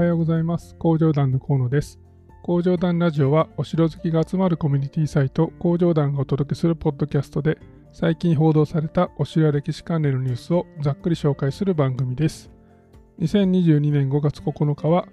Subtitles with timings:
[0.00, 0.74] はようございます。
[0.76, 2.00] 工場団の河野です。
[2.42, 7.58] 工場団ラジオはお城好きが集まるコミュニティサイト工場団がお届けするポッドキャストで
[7.92, 12.50] 最近報道されたお城や歴史関連のニュースをざっくり紹介する番組です。
[13.18, 15.06] 2022年5月9日は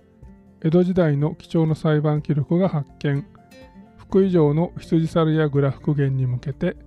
[0.63, 3.27] 江戸時代の貴重な裁判記録が発見。
[3.97, 6.77] 福井城の羊猿やグラ復元に向けて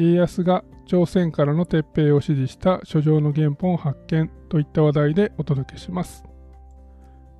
[0.00, 6.24] 家康が朝鮮からの撤兵を指示した書状の原本を発見といった話題でお届けします。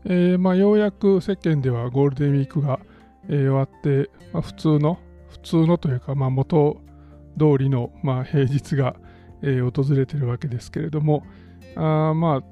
[0.06, 2.80] えー、まあ、ようやく世間ではゴールデンウィークが、
[3.28, 4.98] えー、終わって、まあ、普通の、
[5.30, 6.80] 普通のというか、まあ、元
[7.38, 8.96] 通りの、まあ、平日が、
[9.42, 11.24] えー、訪れてるわけですけれども、
[11.76, 12.42] あまあ、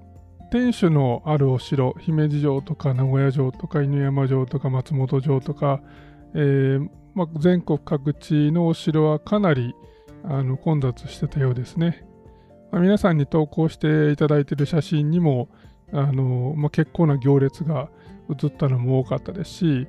[0.51, 5.80] 天守のあるお城、姫路城とか名古屋城とか犬山城とか松本城とか、
[6.34, 9.75] えーまあ、全国各地のお城はかなり
[10.25, 12.05] あの混雑してたようですね。
[12.70, 15.48] まあ、皆さんに投稿していただいている写真にも
[15.93, 17.89] あの、まあ、結構な行列が
[18.31, 19.89] 映ったのも多かったですし、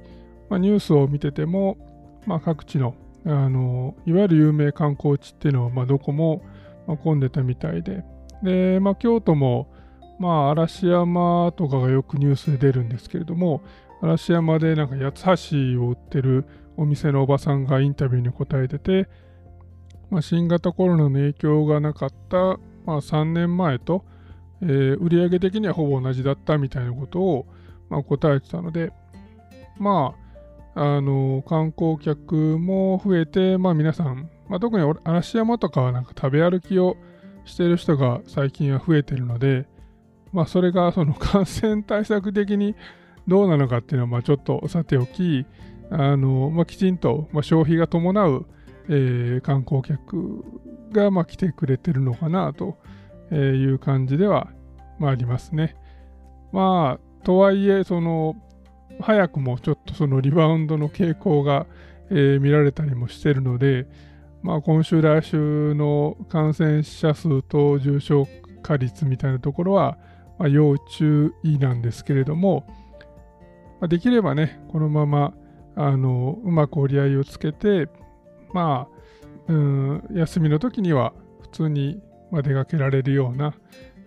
[0.50, 1.78] まあ、ニュースを見てても、
[2.26, 2.96] まあ、各地の
[3.26, 6.44] あのいわゆる有名観光地っていうのは、まあ、どこも、
[7.04, 8.04] 混んでたみたいで、
[8.44, 9.72] で、まあ、京都も、
[10.20, 13.62] まあ、嵐山とかがよくニュースで出るんですけれども、
[14.02, 16.46] 嵐山でなんか八橋を売ってる
[16.76, 19.08] お店のおばさんがインタビューに答えてて、
[20.10, 22.38] まあ、新型コロナの影響がなかった、
[22.86, 24.04] まあ、3年前と、
[24.64, 27.46] えー、売上的にはほぼ同じだったみたいなことを、
[27.90, 28.94] まあ、答えてたので、
[29.78, 30.16] ま
[30.76, 36.96] あ、あの観光客も増えて、まあ、皆さん、まあ、特に嵐山とかはなんか食べ歩きを
[37.46, 39.68] してる人が最近は増えてるので、
[40.32, 42.76] まあ、それがその 感染対策的に
[43.28, 45.46] どうなのかっていうのはまあちょっとさておき、
[45.90, 48.46] あのまあ、きちんとま消費が伴う、
[48.88, 50.44] えー、観光客
[50.92, 52.78] がま来てくれてるのかなと
[53.36, 54.50] いう感じでは、
[55.00, 55.76] まあ、ありますね。
[56.52, 58.36] まあ、とはいえ、その、
[59.02, 61.66] 早くもちょっとそのリバウンドの傾向が、
[62.10, 63.88] えー、見られたりもしてるので、
[64.44, 68.28] まあ、今週、来週の感染者数と重症
[68.62, 69.98] 化率みたいなところは、
[70.38, 72.66] まあ、要注意なんですけれども、
[73.80, 75.34] まあ、できればね、このまま
[75.76, 77.90] あのうまく折り合いをつけて、
[78.54, 82.02] まあ、うん、休みの時には普通に
[82.42, 83.54] 出かけられるような、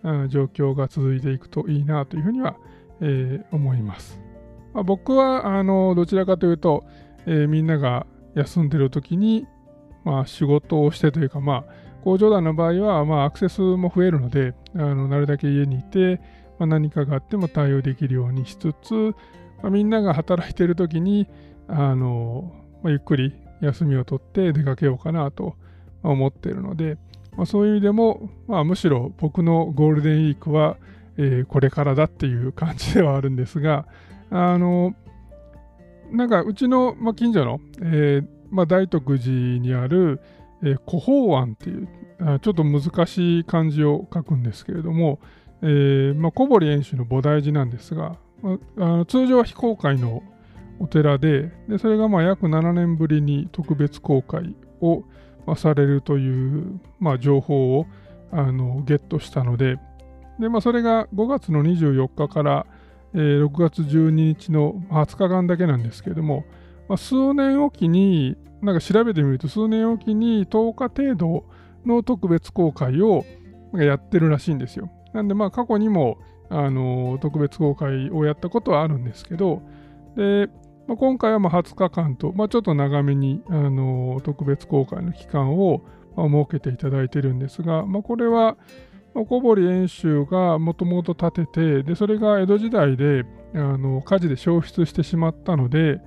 [0.03, 2.56] うん、状況が続いていくといいなというふうには、
[3.00, 4.20] えー、思います。
[4.75, 6.84] まあ、僕はあのどちらかというと、
[7.26, 9.47] えー、みんなが休んでる時に、
[10.04, 11.72] まあ、仕事をしてというか、まあ、
[12.04, 16.20] 工場団の場合は、まあ、アクセスも増えるので、あのなるだけ家にいて、
[16.58, 18.94] まあ、何かがあっても対応できるようにしつつ、
[19.62, 21.26] まあ、みんなが働いてる時に、
[21.69, 25.56] あの、まあ、ゆっくり休みを取って出かけようかなと
[26.03, 26.98] 思っているので、
[27.36, 30.76] まあ、そういう意味でも、まあ、むしろ僕のゴールデンウィークは、
[31.16, 33.86] えー、これからだっていう感じではあるんですが、
[34.30, 34.94] あの、
[36.10, 40.20] なんかうちの、まあ、近所の、えーまあ、大徳寺にある、
[40.62, 41.88] えー、古法庵っていう
[42.20, 45.19] あ、ちょっと難しい漢字を書くんですけれども、
[45.62, 50.22] えーまあ、小堀遠州の菩提寺なんですが、まあ、あの通常は非公開の
[50.78, 55.04] お寺ででそれがまあ約7年ぶりに特別公開を、
[55.54, 57.86] されるという、まあ、情報を
[58.32, 59.78] あのゲットしたので
[60.40, 62.66] で、まあ、それが5月の24日から、
[63.14, 66.44] えー、6月12日の20日間だけなんですけれども、
[66.88, 71.44] まあ、数年おきになんか調べてみると数年おきに10日程度
[71.84, 73.24] の特別公開を
[73.74, 74.90] やってるらしいんですよ。
[75.12, 76.18] なんでまあ過去にも
[76.48, 79.62] あの特別公開をやったことはあるんですけど
[80.16, 80.48] で
[80.86, 85.82] まあ、今回はま20日間と、まあ、ちょっと長めに、あの特別公開の期間を、
[86.16, 88.56] ま設けていただいているんですが、まあ、これは、
[89.25, 96.00] 小堀遠州がもともと建ててでそれが江戸時代であの火事で消失してしまったので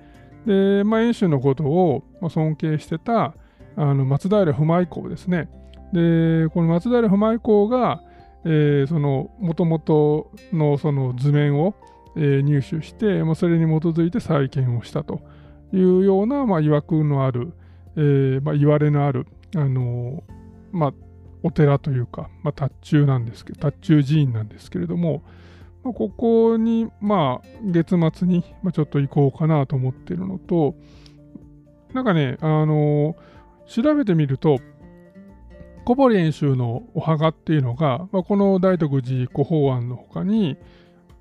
[0.46, 3.34] で、まあ、遠州のことを尊敬してた
[3.76, 5.50] あの松平不昧公ですね。
[5.94, 8.04] でこの松平不昧公が、
[8.46, 11.74] えー、そのもともとのその図面を
[12.16, 15.22] え、入手して、まあ、それに基づいて再建をしたと
[15.74, 17.54] いうような、まあ、曰くのある、
[17.96, 20.24] えーまあ、言われのある、あの、
[20.72, 20.94] まあ、
[21.44, 25.24] お寺というか、まあ、達中なんですけど、達中寺院なんですけれども、
[25.84, 30.76] まあ、ここに、まあ、月末に、まあ、ちょっと行こうかなと思ってるのと、
[31.94, 33.16] なんかね、あの、
[33.68, 34.60] 調べてみると、
[35.86, 40.58] 小堀演習のお墓っていうのが、まあ、この大徳寺古法案の他に、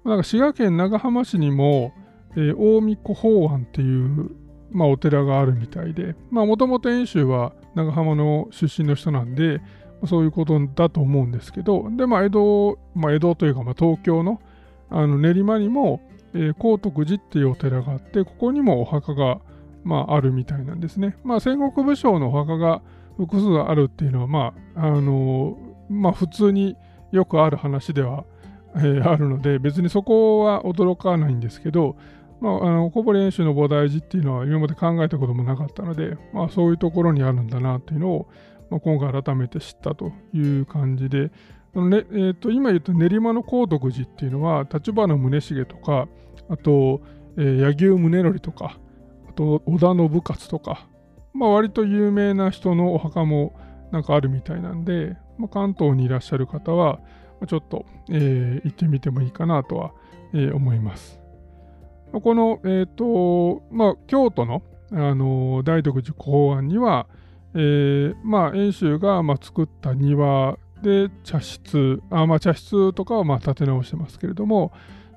[0.09, 1.93] なんか滋賀県長浜市にも、
[2.33, 4.31] えー、近江古法庵っていう、
[4.71, 9.61] まあ、お寺があるみたいで、もともと遠州は長浜の出身の人なんで、
[10.07, 14.41] そういうことだと思うんですけど、で、まあ、江戸、まあ、江戸というか、まあ、東京の、
[14.91, 16.01] あの練馬にも、
[16.35, 19.41] えー、高徳寺っていうお寺があってここにもお墓が、
[19.85, 21.17] まあ、あるみたいなんですね。
[21.25, 22.83] まあ、戦国武将のお墓が
[23.17, 25.59] 複数あるっていうのは、まああの
[25.89, 26.77] まあ、普通に
[27.11, 28.25] よくある話では、
[28.77, 31.97] えー、あるので別にそこは驚かないんですけど、
[32.41, 38.29] まあ、あの小堀演習の菩提寺っていうのは今まで考えたこともなかったので、まあ、そういうところにあるんだなっていうのを、
[38.71, 41.31] まあ、今回改めて知ったという感じで、
[41.75, 46.09] あのねえー、と今言った練馬の高徳寺っていうのは立花宗茂とか
[46.49, 47.01] あと、
[47.37, 48.79] えー、柳生宗則とか
[49.29, 50.89] あと織田信勝とか、
[51.35, 53.55] まあ、割と有名な人のお墓も
[53.93, 57.01] なんかあるみたいなんで、まあ、関東にいらっしゃる方は
[57.47, 59.93] ちょっと、えー、行ってみてもいいかなとは、
[60.35, 61.21] えー、思います。
[62.13, 67.07] この、えーとまあ、京都の、あの大徳寺公安には、
[67.55, 74.73] えーまあ、遠州が、まあ、作った庭で茶室あ、まあ、茶室とかはまあ建て直してますけれども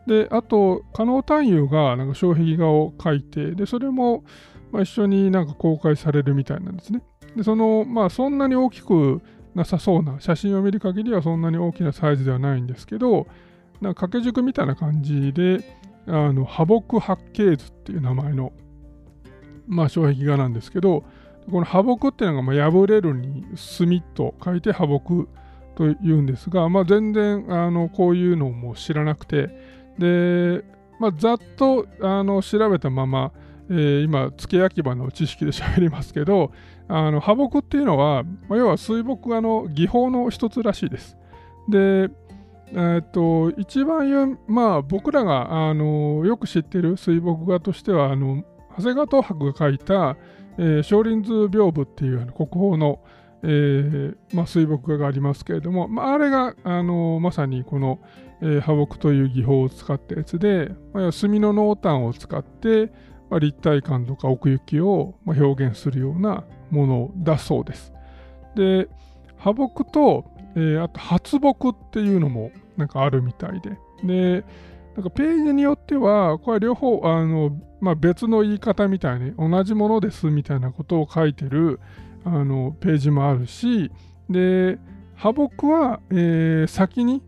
[0.07, 4.23] であと加納探幽がなんか障壁画を描いてでそれも、
[4.71, 7.03] まあ、一緒になんか公開されるみたいなんですね
[7.35, 9.21] でそのまあそんなに大きく
[9.55, 13.27] なさそうな写真を見る限りはそんなに大きなサイズではないんですけど
[13.81, 15.63] なんか掛け軸みたいな感じで
[16.07, 18.53] あの破木八景図っていう名前の、
[19.67, 21.03] まあ、障壁画なんですけど
[21.49, 25.27] この破木っていうのがまあ破れるに墨と書いて破木
[25.75, 29.49] というんですが、まあ、全然あのこういうのも知らなくて
[29.97, 30.63] で、
[30.99, 33.31] まあ、ざっとあの調べたまま、
[33.69, 36.51] えー、今付け焼き場の知識で喋りますけど
[36.93, 41.17] あの破木っていうのは、まあ、要は水墨画の技法の一つらしいです。
[41.69, 42.09] で
[42.73, 48.43] えー、と一番言う、まあ、僕らがあのよく知ってる水墨画としてはあの
[48.77, 50.17] 長谷川東博が描いた、
[50.57, 53.01] えー、少林図屏風っていう国宝の、
[53.43, 57.99] えーまあ、水墨画がありますけれども、まあ、あれがあのまさにこの、
[58.41, 62.93] えー、破木という技法を使ったやつで、まあ、墨の濃淡を使って、
[63.29, 67.93] まあ、立体感とか奥行きを、まあ、表現するようなものだそうです。
[68.55, 68.87] で
[69.37, 70.25] 破木と、
[70.55, 73.77] えー、あと発木っていうのもなんかあるみたいで。
[74.03, 74.43] で、
[74.95, 81.79] なんかページによっては、これ両方、あの、まあ、別の言い方みたいに、同じものですみたいなことを書いてる
[82.23, 83.91] あのページもあるし、
[84.29, 84.79] で、
[85.15, 87.21] 破木は、えー、先に、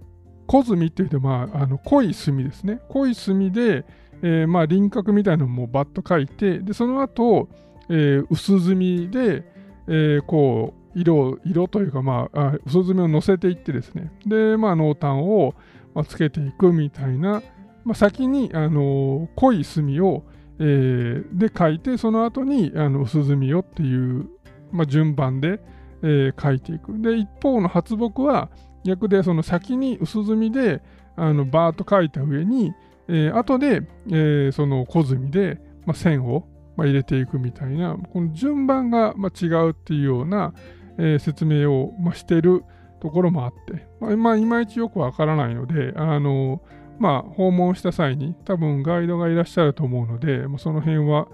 [0.45, 2.81] 小墨っていうと、まあ、あの濃い墨ですね。
[2.89, 3.85] 濃い墨で、
[4.21, 7.47] えー、まあ、輪郭みたいなのもバッと書いて、で、その後、
[7.89, 9.44] えー、薄墨で、
[9.88, 15.56] えー、こう、色色というか、まあ、あ薄墨を乗せていってですね、で、まあ、濃淡を、
[15.94, 17.41] まあ、つけていくみたいな、
[17.83, 20.24] まあ、先に、あの濃い墨を、
[20.59, 24.27] えー、で書いて、その後にあの薄墨をっていう、
[24.71, 25.59] まあ、順番で、
[26.03, 27.00] えー、書いていく。
[27.00, 28.50] で、一方の発木は
[28.83, 30.81] 逆で、その先に薄墨で
[31.15, 32.74] あのバーッと書いた上に、
[33.07, 40.53] えー、後で、えー、その小墨で、まあ、線を、まあ、入れていくみたいな、この順番が、まあ、違うっていうような、
[40.97, 42.63] えー、説明を、まあ、してる
[42.99, 46.61] ところもあって、まあ、まあ、いまいちよくわからないので、あの
[46.99, 51.27] まあ、訪問した際に多分ガイドがいらっしゃると思うので、まあ、その辺は、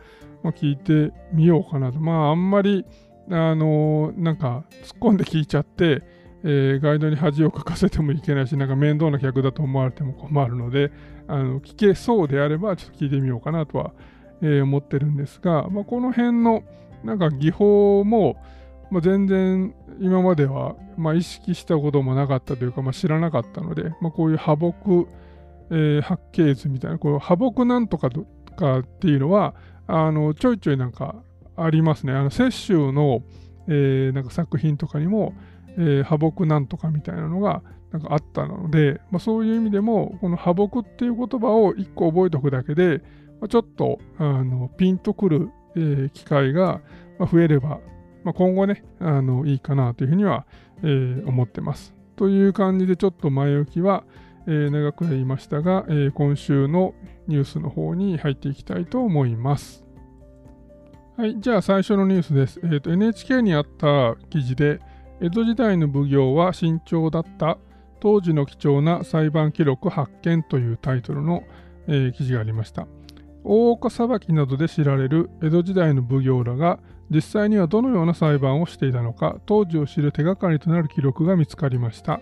[0.43, 1.99] まあ、聞いてみようかなと。
[1.99, 2.85] まあ、あんまり、
[3.31, 6.01] あのなんか突っ込んで聞いちゃって、
[6.43, 10.91] えー、ガイドに恥をかかせてもいけないし、なんか面倒な客だと思われても困るので、
[11.27, 13.93] あの聞けそうであれば、ちょっと聞いてみようかなとは、
[14.41, 16.63] えー、思ってるんですが、まあ、この辺の
[17.03, 18.35] なんか技法も、
[18.91, 25.07] まあ、全然今までは、まあ、意識したこともなかったというか、まあ、知らなかったので、まあ、こういう破木、
[25.71, 29.55] えー、八景図みたいな、こう破木なんとかとかっていうのは、
[29.87, 31.15] あのちょいちょいなんか
[31.55, 32.13] ありますね。
[32.13, 33.23] あの雪舟の、
[33.67, 35.33] えー、なんか作品とかにも、
[35.77, 43.01] えー、破木なんとかみたいなのがなんかあったので、まあ、そういう意味でも、この破木っていう言葉を1個覚えておくだけで、
[43.47, 46.81] ちょっとあのピンとくる、えー、機会が
[47.19, 47.79] 増えれば
[48.23, 50.45] まあ、今後ね、あのいいかなというふうには、
[50.83, 51.93] えー、思ってます。
[52.15, 54.03] という感じでちょっと前置きは、
[54.45, 56.93] えー、長くなりましたが、えー、今週の
[57.27, 59.85] ニュースの方に入っていきたいと思います。
[61.17, 62.59] はい、じゃあ最初のニュースです。
[62.63, 64.79] えーと、NHK にあった記事で、
[65.21, 67.57] 江戸時代の奉行は慎重だった
[67.99, 71.43] 当時の貴重な裁判記録発見というタイトルの、
[71.87, 72.87] えー、記事がありました。
[73.43, 76.79] 大岡裁きなどで知られる江戸時代の奉行らが
[77.09, 82.21] 実際にはどのような裁判をしていたのか当時を知る手がかりとなる記録が見つかりました。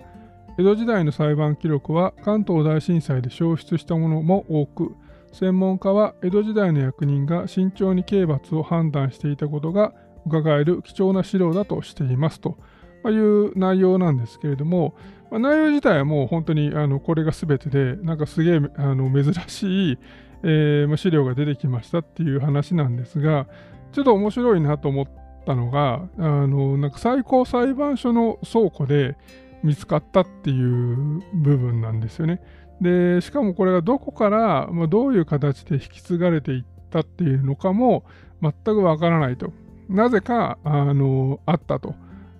[0.59, 4.95] 江戸時代の裁判記録は関東大震災で消失したものも多く
[5.31, 9.93] 専門家は江戸時代の役人が慎重に刑罰を判断していたことが
[10.25, 12.57] 伺える貴重な資料だとしていますと。
[13.05, 14.95] いう内容なんですけれども、
[15.31, 19.99] 内容自体はもう本当にあのこれが全てで、なんかすげえ珍しい、
[20.49, 23.47] えー、資料が出てきましたっていう話なんですが、
[23.91, 25.07] ちょっと面白いなと思っ
[25.45, 29.17] たのが、あのなんか最高裁判所の倉庫で
[29.61, 32.41] 見つかったっていう部分なんですよね。
[32.79, 38.05] で、しかもこれがどこから、まあ、どういう形で引き継がれていったっていうのかも
[38.41, 39.51] 全くわからないと。
[39.89, 41.95] なぜか、あの、あったと。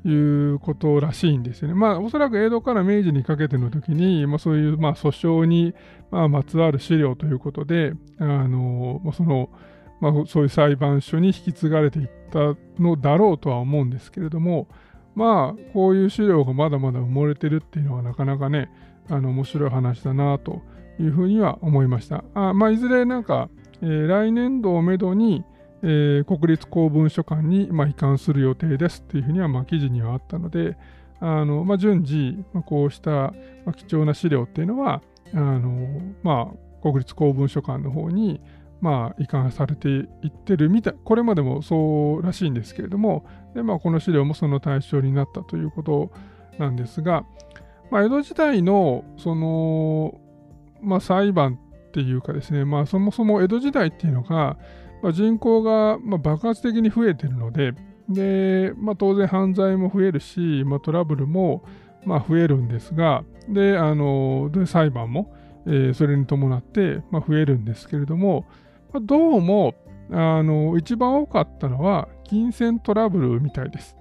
[0.10, 1.74] いうことらしいんですよね。
[1.74, 5.10] まあ、おそらく江戸から明治にかけての時に、まあ、そういう、まあ、訴
[5.42, 5.74] 訟に、
[6.12, 9.50] まあ、まつわる資料ということで、あの、その、
[10.00, 14.68] まあ、そういう裁判所に引き継がれていったのだろうとは思うんですけれども、
[15.16, 18.70] まあ、こういう資料がまだまだ埋もれてるっていうのはなかなかね、
[19.10, 20.62] あの面白い話だなと
[21.00, 22.24] いうふうには思いました。
[22.34, 23.50] あまあ、いずれなんか、
[23.82, 25.44] えー、来年度をめどに、
[25.84, 30.78] えー、国立公文書館に、まあ、移管する予定ですっていうふうには、まあ、記事にはあったので、
[31.20, 33.34] あのまあ、順次、まあ、こうした、ま
[33.68, 35.02] あ、貴重な資料っていうのは、
[35.34, 38.42] あのまあ、国立公文書館の方に、
[38.82, 46.12] まあ、移管されていってるみたい、これまでもそうらしいんですけれども、でまあ、この資料もその対象になったということ
[46.60, 47.26] なんですが、
[47.90, 50.20] まあ、江戸時代のその、
[50.82, 54.58] まあ、裁判っていうかですね、まあ、そもそも江戸時代っていうのが、
[55.02, 57.74] まあ、人口がま爆発的に増えているので、
[58.10, 61.64] でまあ、当然犯罪も増えるし、まあ、トラブルも
[62.06, 65.34] ま増えるんですが、であので裁判も、
[65.66, 68.46] え、それに伴ってま増えるんですけれども、
[68.94, 69.76] まどうも
[70.12, 73.96] あの一番多かったのは金銭トラブルみたいです。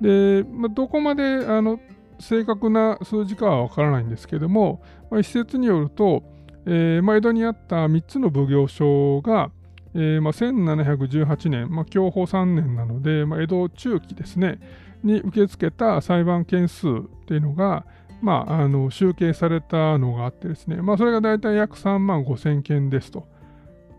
[0.00, 1.80] で、ま、どこまであの
[2.18, 6.22] 正確な数字かはわからないんですけれども、まあ、一説によると、
[6.66, 9.50] えー、江戸にあった3つの奉行所が、
[9.98, 14.58] えーまあ、1718年、まあ、享保3年なので、まあ、江戸中期ですね、
[15.02, 16.90] に受け付けた裁判件数っ
[17.26, 17.86] ていうのが、
[18.20, 23.26] まあ、あの集計されたのがあってですね、まあ、それが大体約3万5千件ですと。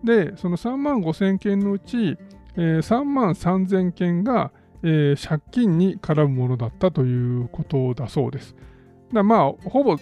[0.04, 2.18] で、その3万5千件のうち、
[2.56, 4.52] えー、3万3千件が、
[4.84, 8.56] えー、借金に絡むものだったということだそうです。
[9.12, 9.98] だまあ、ほぼ、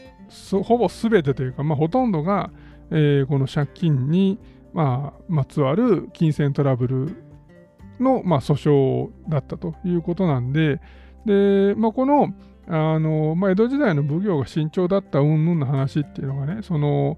[0.64, 2.52] ほぼ全てというか、まあ、ほとんどが、
[2.92, 4.38] えー、この借金に、
[4.76, 7.16] まあ、まつわる金銭トラブル
[8.00, 10.82] の、まあ、訴訟だったということなんで、
[11.26, 12.34] で、まあ、この、
[12.68, 17.18] あの、まあ、江戸時代の奉行が慎重だった云々の話っていうのがね、その、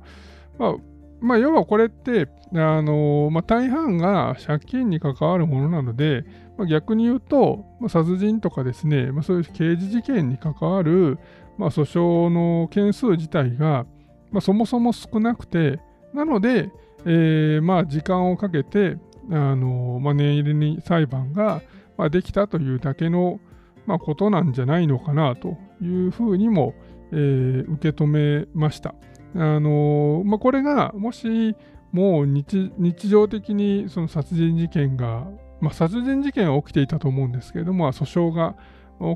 [0.59, 0.75] まあ、
[1.19, 6.25] まあ、要はこれって、あのまあ、大半が借金に関わるものなので、
[6.59, 11.17] まあ、逆に言うと、まあ、殺人とかですね、まあ、そういう刑事事件に関わる、
[11.57, 13.87] まあ、訴訟の件数自体が、
[14.29, 15.79] まあ、そもそも少なくて、
[16.13, 16.71] なので、
[17.09, 18.97] えー、まあ時間をかけて、
[19.31, 21.61] あのまあ、念入りに裁判が、
[21.97, 23.39] まあ、できたというだけの、
[23.85, 26.75] まあ、ことなんじゃないのかなというふうにも、
[27.11, 28.93] えー、受け止めました。
[29.35, 31.55] あのまあ、これがもし
[31.91, 32.71] もう日
[33.09, 35.27] 常的にその殺人事件が、
[35.61, 38.55] まあ、殺人事件は起きていたと思うんですけれども、訴訟が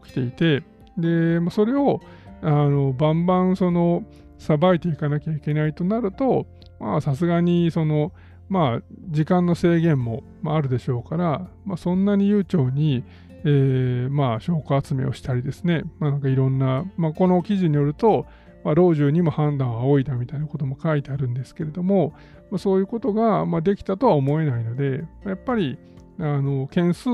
[0.02, 0.64] 起きていて、
[0.98, 2.02] で、まあ、それを
[2.42, 4.04] あのバンバンその
[4.38, 6.46] さばいていかなきゃいけないとなると、
[6.82, 8.12] まあさすがにその、
[8.50, 13.06] まあ、時間の制限もあるでしょうから、まあ、そんなに悠長に、
[13.46, 18.26] えー、まあ、証拠集めをしたりですね、まあ、なんかいろんな、まあ、この記事によると、
[18.66, 22.14] まあ、老中にも判断を仰いだみたいなことも書いてあるんですけれども、
[22.50, 25.78] まあ、そういうことが、まあ、できたとは思えないので、やっぱり、
[26.20, 27.10] あの、件数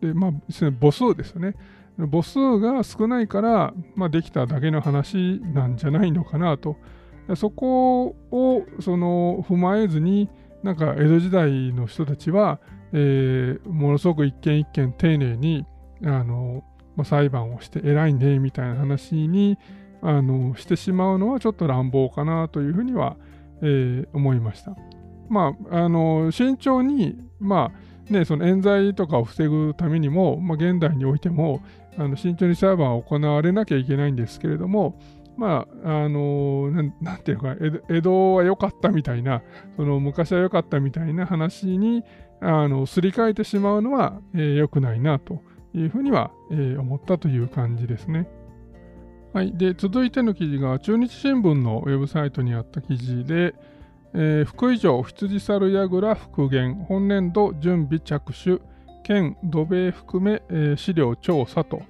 [0.00, 0.32] で、まあ、
[0.80, 1.56] 母数ですよね。
[1.98, 6.76] 母数が少ないから、まあ、できただけの話なんじゃないのかなと。
[7.36, 10.28] そこをその踏まえずに、
[10.62, 12.60] なんか江戸時代の人たちは、
[12.92, 15.64] えー、ものすごく一件一件丁寧に
[16.04, 16.64] あの、
[16.96, 19.58] まあ、裁判をして偉いねみたいな話に
[20.02, 23.16] あのしてしまうのはちょっと乱暴かなというふうには、
[23.62, 24.76] えー、思いました。
[25.28, 27.72] まあ、あの慎重に、ま
[28.08, 31.62] あね、その冤罪とかを防ぐためにも、まあ、現代においても
[31.96, 34.98] あの慎重に裁判を行われなきゃいけないんですけれども、
[35.40, 37.56] まあ、あのな、なんていうか、
[37.88, 39.42] 江戸は良かったみたいな、
[39.76, 42.04] その昔は良かったみたいな話に、
[42.42, 45.42] あの、すり替えてしまうのは、えー、良くないなと
[45.72, 48.28] いうふうには、えー、思ったという感じですね。
[49.32, 49.56] はい。
[49.56, 53.54] で、続いての記事が、中日新聞のウェブサイトにあった記事で、
[54.12, 58.60] えー、福井城羊猿櫓復元、本年度準備着手、
[59.04, 61.80] 県土塀含め、えー、資料調査と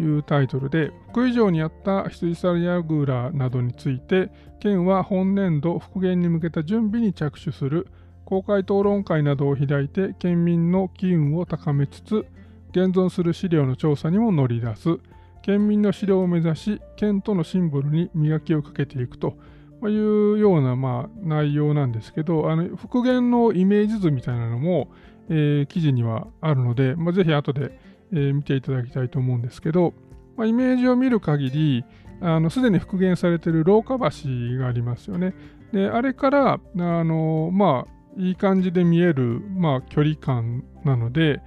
[0.00, 7.86] いうタイトルで、福井城にあった羊猿櫓などについて、県は本年度復元に向けた準備に着手する
[8.24, 12.26] 公開討論会などを開いて、県民の機運を高めつつ、
[12.70, 14.98] 現存する資料の調査にも乗り出す、
[15.42, 19.36] 県民の指導を目指し、県とのシンボルに磨きをかけていくと
[19.82, 24.92] いうような、まあ、内容なんですけど、あの復元のイメージ図みたいなのも、
[25.28, 27.78] えー、記事にはあるので、まあ、ぜひ後で、
[28.12, 29.94] え、見ていただきたいと思うんですけど、
[30.36, 31.84] まあ、イメージを見る限り、
[32.50, 35.34] すでに復元されている廊下橋がありますよね。
[35.72, 41.40] で、あれから、あのまあ、いい感じで見える、まあ、距離感なので、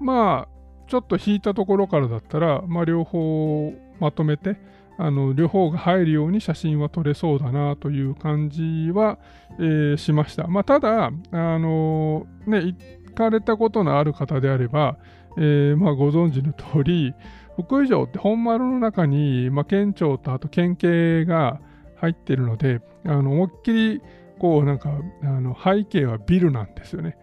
[0.00, 4.56] まあ、ちょっと引いたところからだったら、まあ、両方まとめて、
[4.98, 9.18] あの両方が入るように写真は撮れそうだなという感じは、
[9.58, 10.46] えー、しました。
[10.46, 14.98] まあ、ただ、あのね、行かれたことのある方であれば、
[15.40, 17.14] えー、まあ、ご存知の通り、
[17.56, 21.60] 福井城って本丸の中に、まあ、県庁とあと県警が
[21.96, 24.02] 入ってるので、あの思いっきり
[24.38, 24.90] こうなんか
[25.22, 27.16] あの背景はビルなんですよね。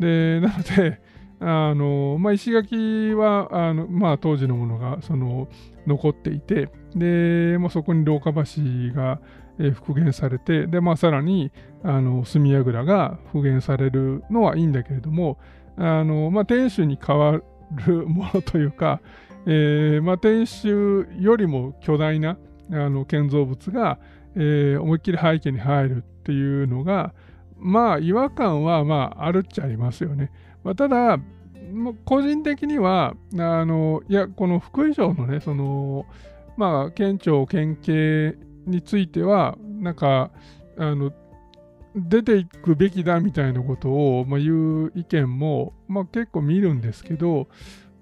[0.00, 1.00] で、なので、
[1.40, 5.48] あのまあ、石垣はあの、まあ、当時のものがその
[5.86, 9.20] 残っていて、で、まあ、そこに廊下橋が、
[9.74, 15.38] 復元されて、で、まあ、さらにあの墨櫓が復元されるのはいいんだけれども、
[15.76, 17.44] あのまあ、天守に代わる
[17.86, 19.00] るものというか、
[19.46, 22.36] えーまあ、天守よりも巨大な
[22.72, 23.98] あの建造物が、
[24.36, 27.14] えー、思いっきり背景に入るっていうのが、
[27.58, 30.30] まあ違和感はまああるっちゃいますよね。
[30.62, 31.18] まあ、ただ、
[32.04, 36.06] 個人的には、あのいや、この福井城のね、その、
[36.56, 38.36] まあ、県庁、県警
[38.66, 40.30] については、なんか、
[40.76, 41.12] あの、
[41.94, 47.48] 出ていくべきだみたいなことを、まあ、言う意見も、まあ、結構見るんですけど、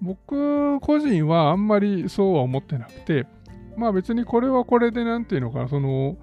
[0.01, 3.27] 僕個人はあんまりそうは思ってなくて、
[3.75, 6.17] まあ別にこれはこれでなんていうのかな、その、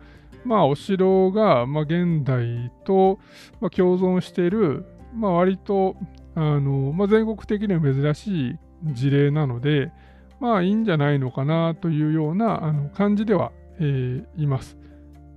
[0.44, 3.18] まあお城が、まあ、現代と、
[3.61, 5.96] まあ、共存している、まあ割と、
[6.35, 8.58] あの、まあ、全国的には珍しい
[8.92, 9.90] 事例なので、
[10.40, 14.76] まあいいんじゃないのかなというようなあの感じでは、えー、います。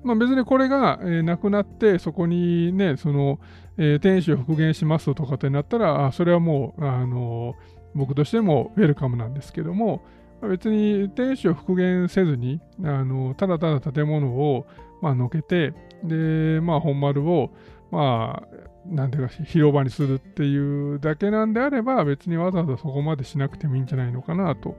[0.03, 3.39] まあ、別にこれが、えー、なくなってそこにねその、
[3.77, 7.55] えー、天守を復元しますとかってなったらあそれはもうあの
[7.95, 10.01] 僕としてもウェルカムなんですけども
[10.41, 14.65] 別に天守を復元せずにあのただただ建物を、
[15.01, 17.51] まあのけてで、まあ、本丸を
[17.91, 24.77] まあなんていうか広場にするっていうだけなんであれば別にわざわざそこまでしなくてもいいんじゃないのかなと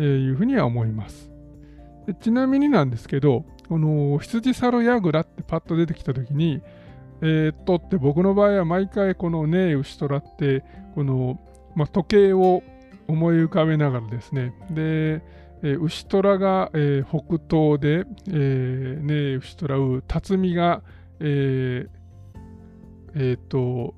[0.00, 1.35] いうふうには思います。
[2.14, 6.62] ちなみになんですけど、この羊猿櫓ってパッと出てきたときに、
[7.22, 10.64] えー、っとって僕の場合は毎回このねえ牛虎って
[10.94, 11.40] この、
[11.74, 12.62] まあ、時計を
[13.08, 15.22] 思い浮かべながらですねで、
[15.62, 20.82] えー、牛虎が、えー、北東で、えー、ねえ牛虎う辰巳が
[21.20, 21.88] えー、
[23.14, 23.94] えー、っと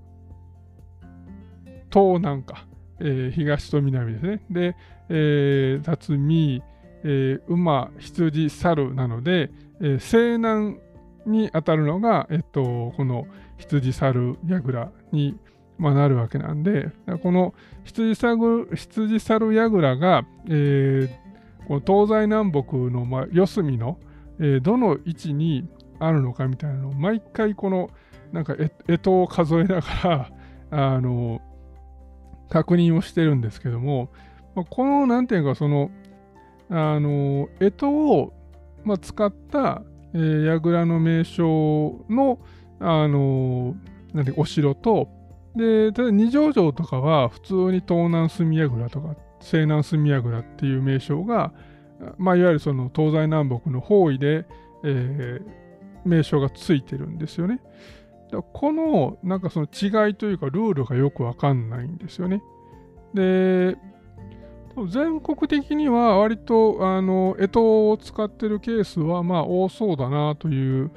[1.92, 2.66] 東南か、
[3.00, 4.42] えー、東と南ですね。
[4.50, 4.76] で、
[5.08, 6.62] えー、辰巳
[7.04, 10.78] えー、馬、羊、猿なので、えー、西南
[11.26, 13.26] に当たるのが、えっと、この
[13.58, 15.36] 羊、猿、櫓に、
[15.78, 16.90] まあ、なるわけなんで、
[17.22, 23.98] この羊、猿、羊猿櫓が、えー、東西南北の、まあ、四隅の、
[24.40, 27.90] えー、どの位置にあるのかみたいなのを毎回この
[28.32, 28.54] なんか
[28.86, 30.30] 干支を数えながら
[30.70, 31.40] あの
[32.48, 34.10] 確認をしてるんですけども、
[34.54, 35.90] まあ、このなんていうかその
[36.70, 38.32] あの、干支を、
[38.84, 39.82] まあ、使った、
[40.14, 42.38] えー、櫓の名称の、
[42.80, 43.74] あの
[44.14, 45.08] なんてお城と、
[45.56, 51.52] で、ただ二条城とかは普通に東南隅櫓とか西南隅櫓っていう名称が、
[52.16, 54.46] まあ、いわゆるその東西南北の方位で、
[54.84, 55.42] えー、
[56.04, 57.60] 名称がついてるんですよね。
[58.52, 62.42] このなんかその違いというかルールがよくわかんないんですよね。
[63.14, 63.76] で、
[64.86, 70.90] 全国的には割とあの干支を使ってるケースはまあ多そうだなという、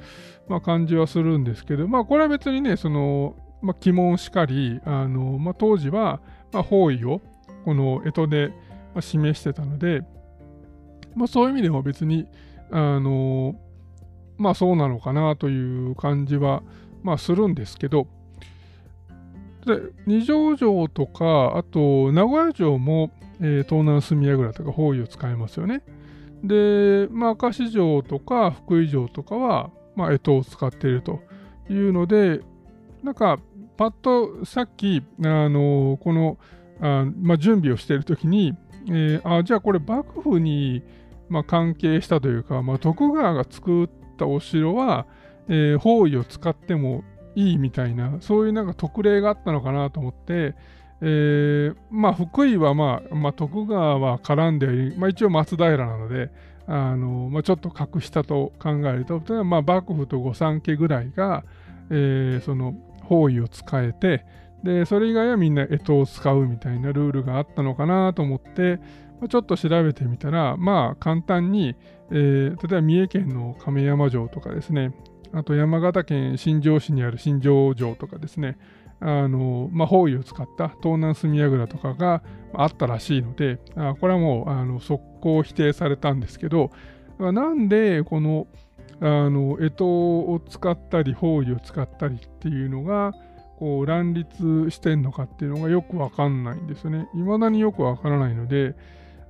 [0.48, 6.20] まあ、感じはするんですけど、まあ、これは別にね、その、まあ、鬼門しかり、あのまあ、当時は、
[6.52, 7.20] まあ、方位を
[7.64, 8.52] この干支で、
[9.00, 10.02] 示してたので、
[11.14, 12.26] まあ、そういう意味でも別に、
[12.70, 13.54] あの
[14.36, 16.62] まあそうなのかなという感じは、
[17.02, 18.06] まあ、するんですけど、
[19.64, 25.82] で二条城とか、あと名古屋城も、えー、東南隅櫓とか方位を使いますよね。
[26.42, 31.20] で、まあ、明石城とか福井城とかは、まあ、干支を使っていると
[31.70, 32.40] いうので、
[33.02, 33.38] なんか、
[33.76, 36.38] パッとさっき、あのこの、
[36.80, 38.54] あまあ、準備をしているときに、
[38.88, 40.82] えー、あじゃあこれ幕府に、
[41.28, 45.06] まあ、関係したというか、まあ、徳川が作ったお城は、
[45.48, 50.54] えー、方位を使ってもいいみたいな、そういうなんか特例があったのかなと思って、
[51.00, 56.30] えー、まあ、福井は、まあ、まあ、徳川は絡んでおり、まあ、一応松平なので、
[56.66, 61.44] あのまあ、ちょっと格下と考えると、例えばまあ幕府と御三家ぐらいが、
[61.90, 64.24] えー、その方位を使えて、
[64.62, 68.76] で、それ以外はみんな干支を使うみたいなルールがあったのかなと思って、
[69.20, 71.74] まあ、ちょっと調べてみたら、まあ簡単に、
[72.10, 74.94] えー、例えば三重県の亀山城とかですね、
[75.32, 78.58] あと山形県新庄市にある新庄城とかですね、
[79.00, 82.22] あの、まあ、方位を使った東南隅櫓とかが
[82.54, 86.70] あったらしいので、あこれはもうあの速攻否定されたんですけど、
[87.18, 88.46] なんでこの
[89.00, 93.12] あの干支を使ったり方位を使ったりっていうのが
[93.58, 97.08] こう乱立してんのかっていうのがよくわかんないんですよね。
[97.14, 98.74] 未だによくわからないので、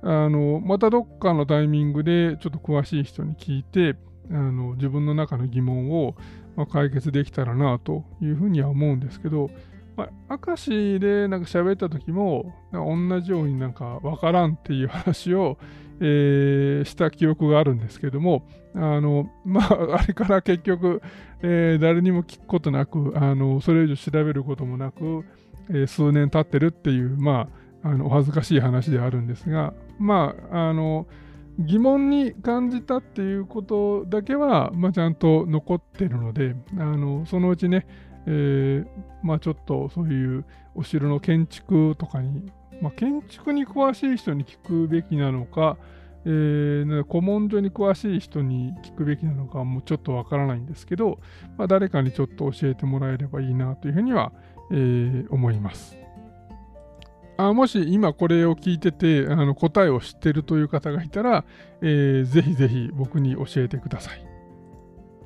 [0.01, 3.95] あのまたどっかのタイミングでちょっと詳しい人に聞いて、
[4.31, 6.15] あの自分の中の疑問を
[6.55, 9.49] まあ、解決できたらなというふうには思うんですけど、
[9.95, 15.57] まあ、明石でなんか喋った時も、同じようになんかわからんっていう話を、
[15.99, 21.01] えー、した記憶があるんですけども、あの、まあ、あれから結局、
[21.41, 25.25] えー、誰にも聞くことなく、あの、それ以上調べることもなく、
[25.69, 27.47] えー、数年経ってるっていう、ま
[27.83, 31.07] あ、あの、お恥ずかしい話であるんですが、まあ、あの、
[31.59, 37.85] 疑問に感じたっていうことだけは、まあ、ちゃんと残ってるので、あのそのうちね、
[38.25, 38.85] えー、
[39.21, 45.77] まあ、ちょっとそういうお城の建築とかに、まあ、建築に詳しい人に聞くべきなのか、
[46.25, 51.19] えー、古文書に詳しい人に聞くべきなのかもうちょっとわからないんですけど、
[51.57, 54.31] まあ、誰かにちょっと教えてもらえればいいなというふうには、
[54.71, 56.02] えー、思います。
[57.37, 61.45] あもし今これを聞いててあの答えを知ってるという方がいたら、
[61.81, 64.25] えー、ぜひぜひ僕に教えてください。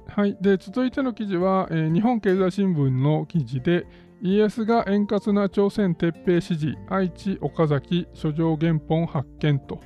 [0.07, 3.85] はい、で続いての記事は、えー、日本経済新聞の記事で
[4.21, 9.79] 家康が円滑な朝鮮撤兵指示愛知岡崎書状原本発見と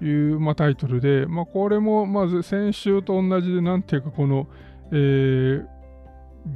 [0.00, 4.46] いう、まあ、タイトルで、まあ、これもまず先週と同じでなんていうかこの、
[4.92, 5.66] えー、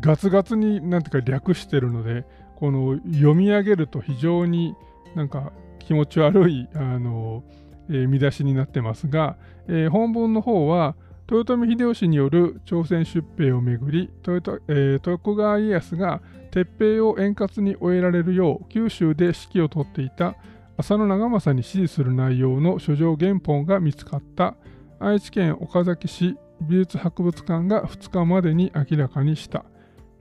[0.00, 2.24] ガツガツになんていうか略してるので
[2.56, 4.76] この読み上げると非常に
[5.16, 7.42] なんか気持ち悪い、あの、
[7.88, 10.94] えー、見出しになってますが、えー、本文の方は、
[11.28, 16.20] 豊臣秀吉による朝鮮出兵をめぐり、豊,、えー、徳川家康が
[16.52, 20.36] 撤兵を円滑に終えられるよう九州で指揮を執っていた
[20.76, 24.54] 浅野長政に指示する内容の書状原本が見つかった
[25.00, 29.64] 愛知県岡崎市美術博物館が2日までに明らかにした。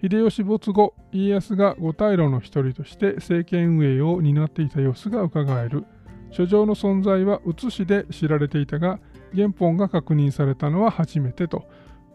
[0.02, 5.86] 秀吉没後、家康が五大老の一人として政権運営を担っていた様子がうかがえる。
[6.32, 9.00] 書状の存在は写しで知られていたが、
[9.34, 11.66] 原本が確認されたのは初めてと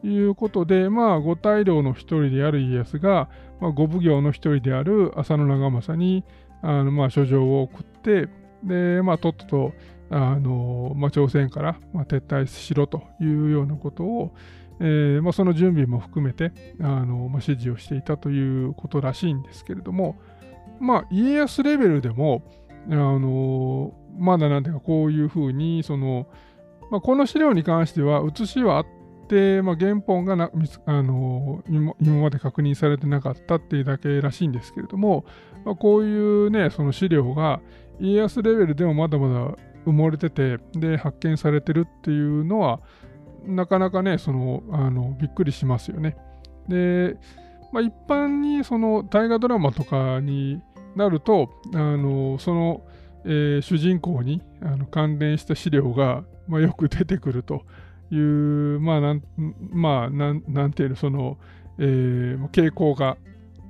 [0.03, 3.29] いうことで、まあ、五大老の一人である家康が、
[3.61, 6.25] まあ、五奉行の一人である浅野長政に
[6.63, 8.29] あの、まあ、書状を送って、
[8.63, 9.73] で、まあ、とっとと
[10.11, 14.35] あの、まあ、朝鮮から、まあ、撤退しろというようなことを、
[14.81, 20.19] えーまあ、その準備も含めてあの、まあ、指示をしていたということらしいんですけれども、
[20.81, 22.43] まあ、家康レベルでも、
[22.89, 26.27] あのまだなんていうかこういうふうにその、
[26.91, 28.87] まあ、この資料に関しては写しはあっ
[29.29, 30.51] て、まあ、原本がな
[30.87, 35.25] あの今まで確認されてなかったっていうだけらしいんですけれども、
[35.65, 37.61] まあ、こういうねその資料が
[38.01, 42.81] 家康レベルでもまだまだ埋もれててで発見されてるっていうのは
[43.47, 46.17] なかなかね、その、あの、びっくりしますよね。
[46.69, 47.17] で、
[47.73, 50.61] まあ、一般にその大河ドラマとかに
[50.97, 52.83] なると、あの、その、
[53.25, 57.63] えー、主人公にあの関連した資料が、まあ、よく出てくると
[58.11, 59.23] いう、まあ、なん、
[59.71, 61.39] まあ、なん、なんていうの、その、
[61.79, 63.17] えー、傾向が、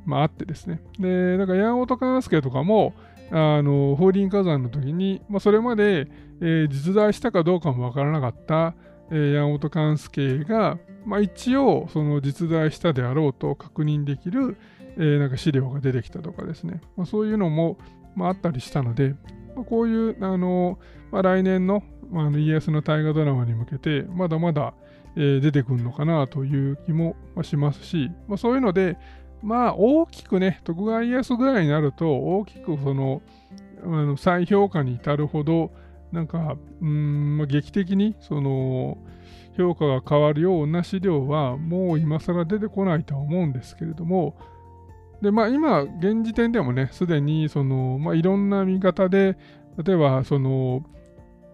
[0.06, 0.80] まあ、あってですね。
[0.98, 2.94] で、だから山本勘介とかも、
[3.30, 6.08] あの、風林火山の時に、まあ、それまで、
[6.40, 8.74] えー、実在したかどうかもわからなかった、
[9.10, 14.56] え、山本勘介が、まあ、一応その実在したであろうと確認できる、
[14.96, 17.78] えー、なんか資料が出てきたとかですね、まあ、そういうのも、
[18.14, 19.14] まあ、あったりしたので、
[19.54, 20.78] まあ、こういうあの、
[21.10, 24.74] まあ、来年の,、まあ、の家康の大河ドラマに向けてまだまだ、
[25.16, 28.98] えー、出てくるのかなという気もしますし、まあ、そういうので
[29.42, 33.22] まあ大きくね徳川家康ぐらいになると大きくその
[33.82, 35.70] あの再評価に至るほど
[36.12, 38.98] なんか、うん、まあ、劇的にその
[39.56, 44.36] 評価が変わるような資料はもう今更出てこないとは思うんですけれども、
[45.22, 49.36] で、まあ今、現時点でもね、すでにその、まあ、いろんな見方で、
[49.84, 50.82] 例えばその、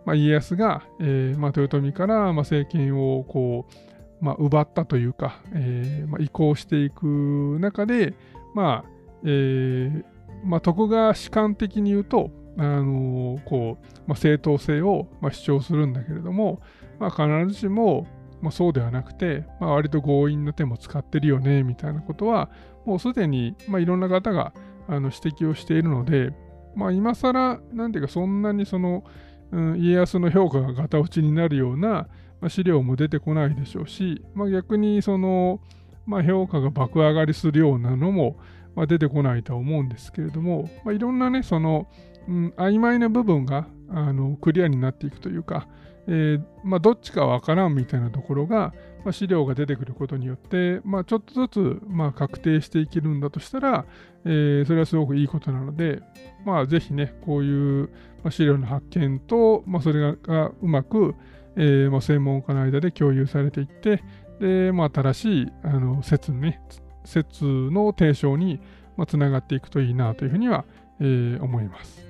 [0.04, 8.14] まあ、家康が、えーまあ、豊臣から、まあ、政権をこう、まあ、奪ったというか、えーまあ、移行していく中で、
[8.54, 8.90] まあ
[9.24, 10.04] えー
[10.44, 16.60] まあ、徳川士官的に言うと、あのこうまあ、正当性を、まあ、主張するんだけれども、
[16.98, 18.06] まあ、必ずしも、
[18.40, 22.50] まあ、そうではなくて、まあ、割と強引な手も使ってるよねみたいなことは
[22.84, 24.52] もうすでに、まあ、いろんな方が
[24.88, 26.32] あの指摘をしているので、
[26.74, 29.04] まあ、今更なんていうかそんなにその、
[29.52, 32.08] うん、家康の評価がガタ落ちになるような、
[32.40, 35.60] まあ、資料も出てこないでしょうし、まあ、逆にその、
[36.06, 38.38] まあ、評価が爆上がりするようなのも、
[38.76, 41.88] まあ、出てこないとは思うんですけれども、まあ、いろんなねその
[42.28, 45.68] うん、曖昧な部分があのクリアになっていくというか、
[46.08, 48.72] えー、まあ、どっちかわからんみたいなところが、
[49.04, 53.86] まあ、資料が出てくることによって、まあ、ちょっとずつ、ま確定していけるんだとしたら、
[54.24, 56.00] えー、それはすごくいいことなので、
[56.44, 57.90] まあ、ぜひね、こういう、
[58.22, 61.14] ま資料の発見と、まそれがうまく、
[61.56, 64.02] えー、ま専門家の間で共有されていって、
[64.38, 66.60] で、まあ、新しいあの説,、ね、
[67.04, 68.60] 説の提唱に
[69.06, 70.64] つながっていくといいなというふうには、
[71.00, 72.06] えー、思います。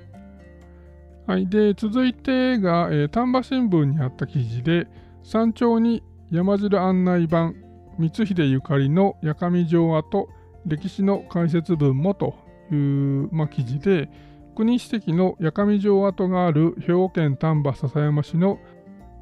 [1.27, 4.87] はい、で続いてが、えー、丹波新聞にあった記事で
[5.23, 7.51] 山頂に山城案内板
[7.99, 10.29] 光秀ゆかりの八上城跡
[10.65, 12.33] 歴史の解説文もと
[12.71, 14.09] いう、まあ、記事で
[14.55, 18.57] 国史跡の八上城跡がある兵庫県丹波篠山市の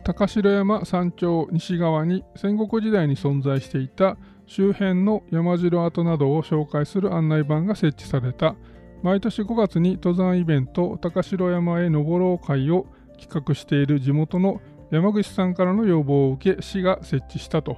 [0.04, 4.15] 高城山山頂西側に戦国時代に存在していた
[4.46, 8.56] 周辺の山城跡などを紹介する案内板が設置された。
[9.06, 12.88] 毎年5月に登山イベント高城山へ登ろう会を
[13.20, 17.78] 企画している地元の山口さんからの要望を受け市が設置したと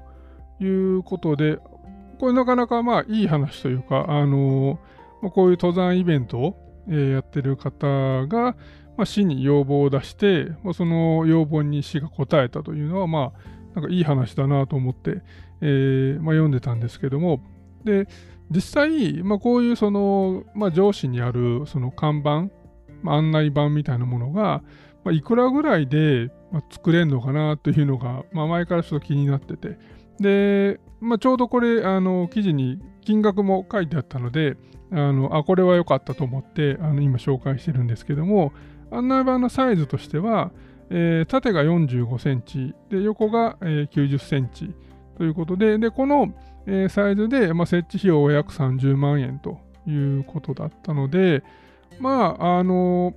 [0.61, 1.59] いうことで
[2.17, 4.79] これなかなかまあいい話というか、あの、
[5.33, 8.55] こういう登山イベントを、やってる方が、
[9.03, 15.21] 市に要望を出して、その要望に市が応えたというのはまあなんかいい話だなと思って、
[15.59, 17.41] 読んでたんですけども
[17.83, 18.07] で
[18.49, 22.49] 実際、まあ、こういうその、まあ、上司にあるその看板、
[23.03, 24.63] まあ、案内板みたいなものが、
[25.03, 26.29] まあ、いくらぐらいで、
[26.69, 29.77] 作れるのかなというのが、まあ、前からちょっと気になってて、
[30.19, 34.55] で、まあ、ちょうどこれ、あの記事に金額も書いてあったので、
[34.91, 38.53] あのあこれは良かったと思ってあの今紹介してるんですけども、
[38.91, 40.51] 案内板のサイズとしては、
[40.89, 44.73] えー、縦が45センチで横が、えー、90センチ
[45.17, 46.33] ということで、でこの、
[46.67, 51.43] えー、サイズで、まあ、設置費用は約30万円ということだったので、
[51.99, 53.13] まあ、あの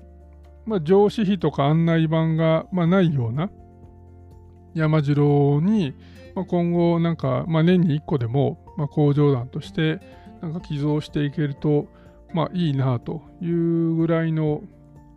[0.66, 3.50] まあ、上司費とか案内板が、まあ、ないような
[4.74, 5.94] 山城に、
[6.34, 10.00] まあ、今後、なんか、まあ、年に1個でも、まあ、工場団として、
[10.40, 11.88] なんか寄贈していけると、
[12.32, 14.62] まあ、いいなというぐらいの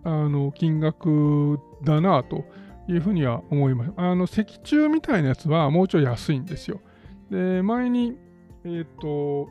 [0.06, 2.44] あの金額だなと
[2.90, 3.92] いうふうには思います。
[3.96, 6.82] あの石柱みたいなやつはもうちょい安いんですよ。
[7.34, 8.16] で、前に、
[8.64, 9.50] えっ、ー、と、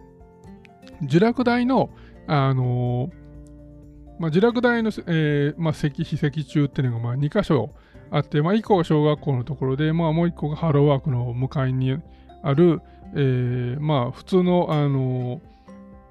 [1.03, 1.91] 受落台の、
[2.29, 3.11] あの
[4.21, 7.75] まあ、受落台の、えーまあ、石碑、石柱っていうのがまあ2箇所
[8.13, 11.99] あって、まあ、1個が小学校のところで、まあ、もう1個がハローワークの向かいに
[12.45, 12.81] ある、
[13.15, 15.41] えー、まあ、普通の、あの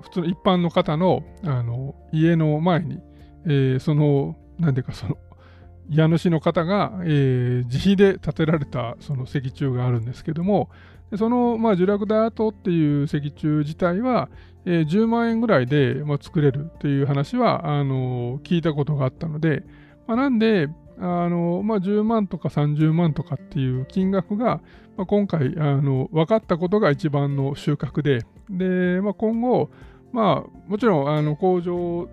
[0.02, 3.00] 普通の一般の方のあの家の前に、
[3.46, 5.18] えー、その、なんていうか、その、
[5.90, 10.70] 家主の方が、えー、自費で建てられたその石柱があるんですけども、
[11.18, 14.30] その、まあ、ジュラクダートっていう石柱自体は、
[14.66, 19.64] えー、10万円ぐらいで、まあ、作れるっていう話はあの聞いたことがあったので、
[20.08, 20.70] まあ、なんで、
[21.00, 24.62] あのまあ、10万とか30万とかっていう金額が、
[24.98, 29.70] まあ、今回あの分かったことが一番の収穫で、でまあ、今後、
[30.12, 32.08] まあ、もちろんあの工場、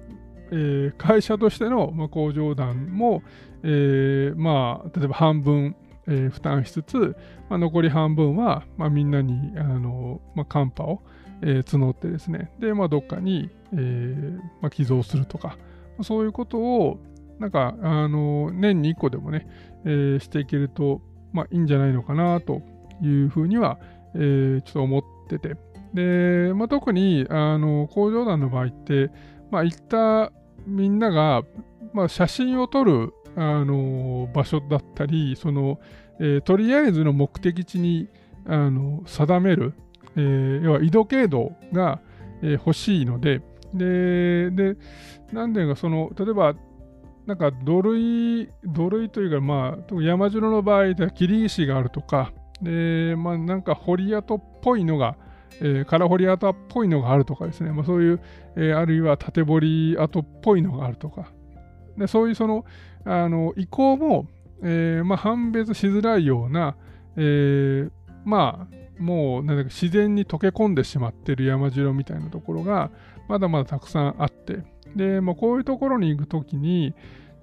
[0.51, 3.23] えー、会社としての、まあ、工場団も、
[3.63, 5.77] えーまあ、例えば半分
[6.09, 7.17] えー、負担しつつ、
[7.49, 11.03] まあ、残り半分は、まあ、みんなにあの、まあ、カンパを、
[11.43, 15.57] えー、募ってですね、で、まあ、どっかに、えーまあ、寄贈するとか、
[16.03, 16.99] そういうことを、
[17.39, 19.47] なんか、あの年に1個でもね、
[19.85, 21.01] えー、していけると、
[21.33, 22.63] まあ、いいんじゃないのかなと
[23.01, 23.79] いうふうには、
[24.15, 25.57] えー、ちょっと思ってて、
[25.95, 29.11] で、まあ、特にあの工場団の場合って、
[29.51, 30.33] まあ、行った
[30.67, 31.43] みんなが、
[31.93, 35.79] まあ、写真を撮るあの場所だったりその、
[36.19, 38.09] えー、とりあえずの目的地に
[38.47, 39.75] あの定める、
[40.17, 42.01] えー、要は緯度経度が、
[42.43, 43.43] えー、欲しいので
[43.75, 44.77] でで
[45.33, 46.55] なんでかその例えば
[47.27, 55.17] なんか土塁土塁というかまあ山城の場合では切石があるとかでまあなんか堀跡っぽいのが
[55.61, 58.21] えー、空堀跡っぽいのがあるとかですね、まあ、そういう、
[58.57, 61.33] えー、あるいは縦堀跡っぽいのがあるとか、
[61.97, 62.65] でそういうその、
[63.05, 64.27] あの移行も、
[64.63, 66.77] えーまあ、判別しづらいような、
[67.17, 67.91] えー、
[68.25, 72.91] まあもうなんだか自然に溶け込んでしまってる山城みたいなところが
[73.29, 74.65] まだまだたくさんあって
[74.97, 76.95] で、まあ、こういうところに行くときに、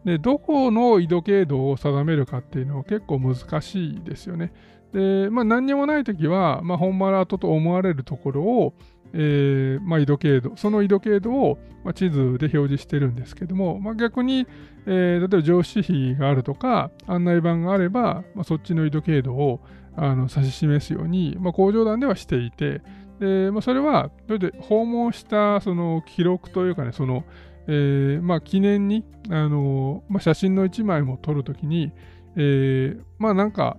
[0.04, 4.54] でどこの緯度経度を定めるかっていうのは結構難しいですよね。
[4.94, 8.74] で、まあ、何にもないときは、まあ、本丸跡と思われるところを、
[9.14, 14.48] えーまあ、緯度経度、その緯度経度を、ま、地図で表示してるんですけども、まあ、逆に、
[14.88, 19.62] えー、例えば上司比があるとか、案内板があれば、まあ、そっちの緯度経度を
[19.96, 22.82] あの指し示すように、まあ、工場団ではしていて、
[23.20, 24.12] でまあ、それは、
[24.60, 27.24] 訪問したその記録というかね、その、
[27.68, 31.92] えーまあ、記念に、あのまあ、写真の1枚も撮るときに、
[32.36, 33.78] えー、まあなんか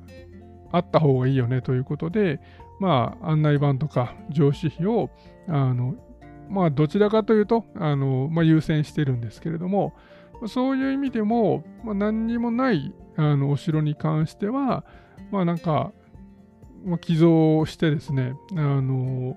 [0.72, 2.40] あった方がいいよねということで、
[2.80, 5.10] まあ、案内板とか上司費を
[5.48, 5.94] あの、
[6.48, 9.94] まあ、どちらかというとあの、まあ、優先してるんですけれども、
[10.46, 14.84] そういう意味でも、まあ、何にもないあのお城に関しては、
[15.30, 15.92] まあなんか、
[16.84, 19.36] まあ、寄贈してですね、あの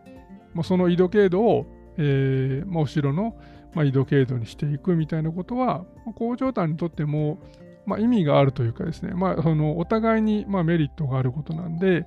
[0.53, 1.65] まあ、その緯度経度を、
[1.97, 3.35] えーまあ、お城の、
[3.73, 5.85] まあ、緯度経度にしていくみたいなことは、
[6.15, 7.39] 工場団にとっても、
[7.85, 12.05] まあ、意味があるというかですね、まあ、そのお互いに、まあ、メリットがあることなんで、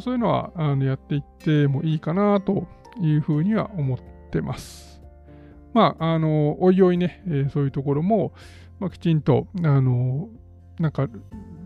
[0.00, 2.66] そういうのはあのやっていってもいいかなと
[3.00, 3.98] いうふうには思っ
[4.30, 4.93] てます。
[5.74, 8.32] まあ、あの、おいおいね、えー、そういうところも、
[8.80, 10.28] まあ、きちんと、あの、
[10.78, 11.08] なんか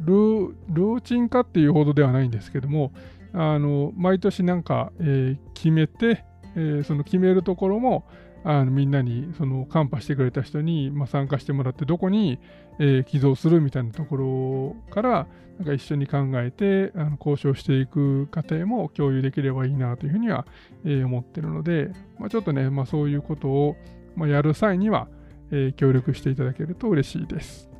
[0.04, 2.92] ル、ルーチン化っていうほどではないんですけども、
[3.32, 6.24] あの、毎年なんか、えー、決めて、
[6.56, 8.04] えー、その決めるところも、
[8.44, 12.38] あのみんなにそのカンパしてくれた人に、まあ、参加してもらってどこに、
[12.78, 15.26] えー、寄贈するみたいなところから
[15.58, 20.46] なんか一緒に考えてあの交渉していく過程も共有できればいいなというふうには、
[20.84, 23.76] えー、思ってるので、まあ、ちょっとね、まあ、そういうことを、
[24.18, 25.08] まあ、やる際には、
[25.50, 27.70] えー、協力していただけると嬉しいです。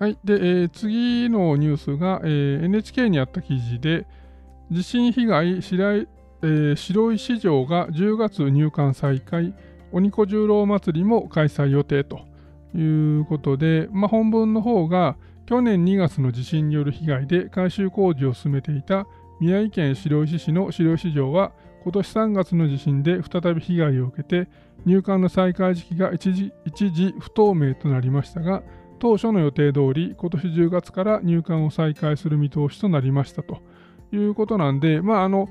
[0.00, 0.18] はい。
[0.24, 4.06] で、えー、次のニュースが、えー、NHK にあった記事で、
[4.70, 6.08] 地震被害白
[6.44, 9.54] えー、白石城が10月入館再開、
[9.92, 12.20] 鬼子十郎祭りも開催予定と
[12.74, 19.06] いうことで、まあ、本文の方が去年2月の地震による被害で改修工事を進めていた
[19.40, 21.52] 宮城県白石市の白石城は
[21.84, 24.48] 今年3月の地震で再び被害を受けて
[24.84, 28.62] 入館の再開時期が一時一時不透明となりましたが
[28.98, 33.58] 当初の予定通り今年10月から入館を再開する見通しとなりましたと
[34.12, 35.48] いうことなんで、まあ、あの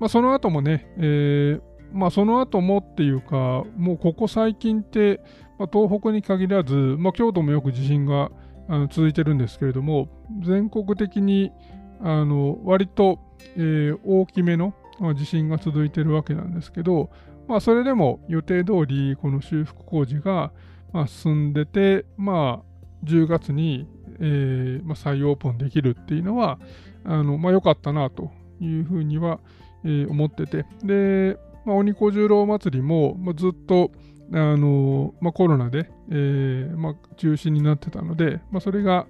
[0.00, 5.20] まあ、その後もね、えー、まあ、その後もっていうか、もうここ最近って、
[5.58, 8.30] まあ、東北に限らず、まあ、京都もよく地震が
[8.66, 10.08] あの続いてるんですけれども、
[10.42, 11.52] 全国的に
[12.00, 13.18] あの割と、
[13.56, 14.72] えー、大きめの
[15.14, 17.10] 地震が続いてるわけなんですけど、
[17.50, 20.52] まあ、それでも予定通りこの修復工事が、
[20.92, 23.88] ま、進んでて、まあ、10月に、
[24.20, 26.60] えま、再オープンできるっていうのは、
[27.04, 29.40] あのまあ、良かったなというふうには、
[29.84, 33.90] え、思ってて、で、まあ、鬼小十郎祭りも、ま、ずっと、
[34.32, 39.08] あのまあ、コロナで、えーまあ、中止になってたので、まあ、それが、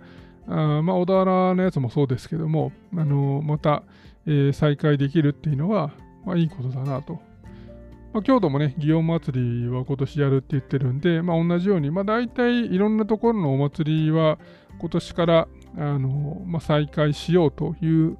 [0.48, 3.82] あまあ、小田原のやつもそうですけども、あのまた、
[4.24, 5.90] えー、再開できるっていうのは、
[6.24, 7.20] まあ、いいことだなと。
[8.12, 14.38] まあ、京都もね、祇園祭りは今年やるって言ってるんで、まあ、同じように、まあ、大体いろんなところのお祭りは
[14.80, 18.18] 今年からあの、まあ、再開しようという、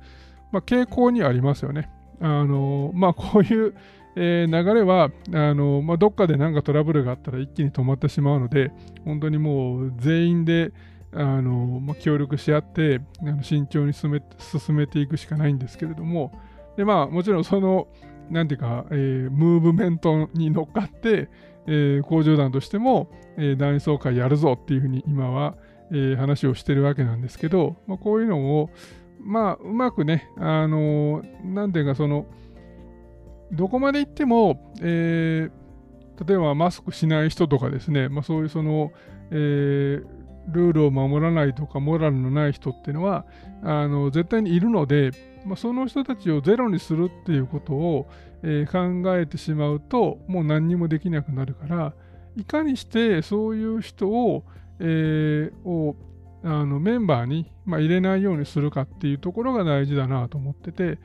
[0.52, 1.90] まあ、傾向にありますよね。
[2.20, 3.74] あのまあ、 こういう、
[4.14, 8.70] えー、流れはあの、まあ、どっかで何かトラブルがあったら一気に止まってしまうので、
[9.04, 10.72] 本当にもう全員で
[11.12, 16.30] あの、まあ、協力し合ってあの慎重に進め進めていくしかないんですけれども、
[16.76, 17.88] でまあ、もちろんその、
[18.30, 21.28] なんていうか、えー、ムーブメントに乗っかって、
[21.66, 25.56] えー、工場団としても、えー、団員総会やるぞっていうふうに今は、
[25.90, 28.70] えー、話をしてるわけなんですけど、まあ、こういうのを、
[29.20, 32.26] まあ、うまくね、あのー、なんていうか、その、
[33.52, 38.92] どこまで行っても、えー、例えばマスクしない人とかですね、まあ、そういうその、
[39.30, 40.06] えー、
[40.50, 43.24] ルールを守らないとか、モラルのない人っていうのは、
[43.62, 45.10] あの絶対にいるので、
[45.44, 48.06] まあ、その人たちをゼロにするっていうことを、
[48.42, 51.94] えー、考えてしまうと、もう何にもできなくなるから、
[52.36, 54.44] いかにしてそういう人を、
[54.78, 55.96] えー、を
[56.42, 60.98] あのメンバーに、まあ、入れないようにするかっていうところが大事だなと思ってて、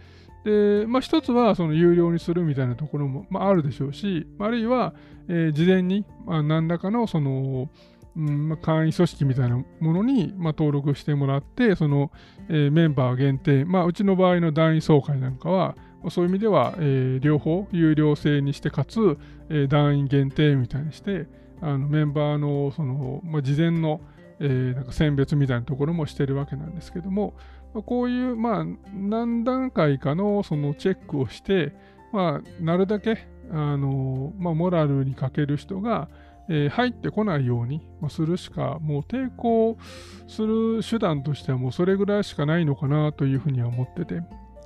[0.46, 4.94] で、まあ、一つはその有料にするみたいなところも、まあ、あるでしょうし、あるいは、
[5.28, 7.70] えー、事前に、まあ、何らかのその、
[8.18, 12.12] うんまあ、会員組織みたいなものに、まあ、登録してもらって、その、
[12.48, 15.76] えー、メンバー限定、まあ、うちの場合の団員総会なんかは、
[16.10, 19.18] そういう意味では、えー、両方有料制にして、かつ、
[19.50, 21.28] えー、団員限定みたいにして、
[21.62, 24.02] あのメンバーのその、まあ、事前の、
[24.40, 27.34] えー、なんか選別みたいなところもしてるわけなんですけども、
[27.74, 31.74] まあ、こういう、まあ、何段階かのそのチェックをして、
[32.14, 36.08] まあ、なるだけ、あのまあ、モラルに欠ける人が、
[36.50, 39.78] えー、入ってこないようにするしか、もう抵抗
[40.28, 44.22] する手段としてはもうそれぐらいしかないのかなというふうには思ってて、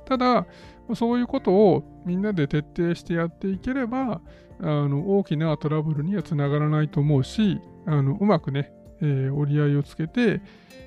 [0.06, 0.46] ただ、
[0.94, 4.20] そういうことをみんなで徹底してやっていければ、
[4.62, 10.42] あの大きなトラブルにはつながらないと思うし、あのうまくね、えー、折り合いをつけて、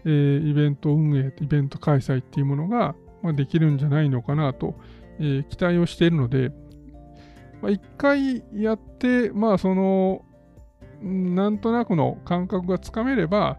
[0.06, 4.76] えー、イベント運営、イベント開催っていうものが、まあ、できるんじゃないのかなと、
[5.20, 6.52] えー、期待をしているので、
[7.62, 10.26] まあ、一回やって、まあその、
[11.04, 13.58] なんとなくの感覚がつかめれば、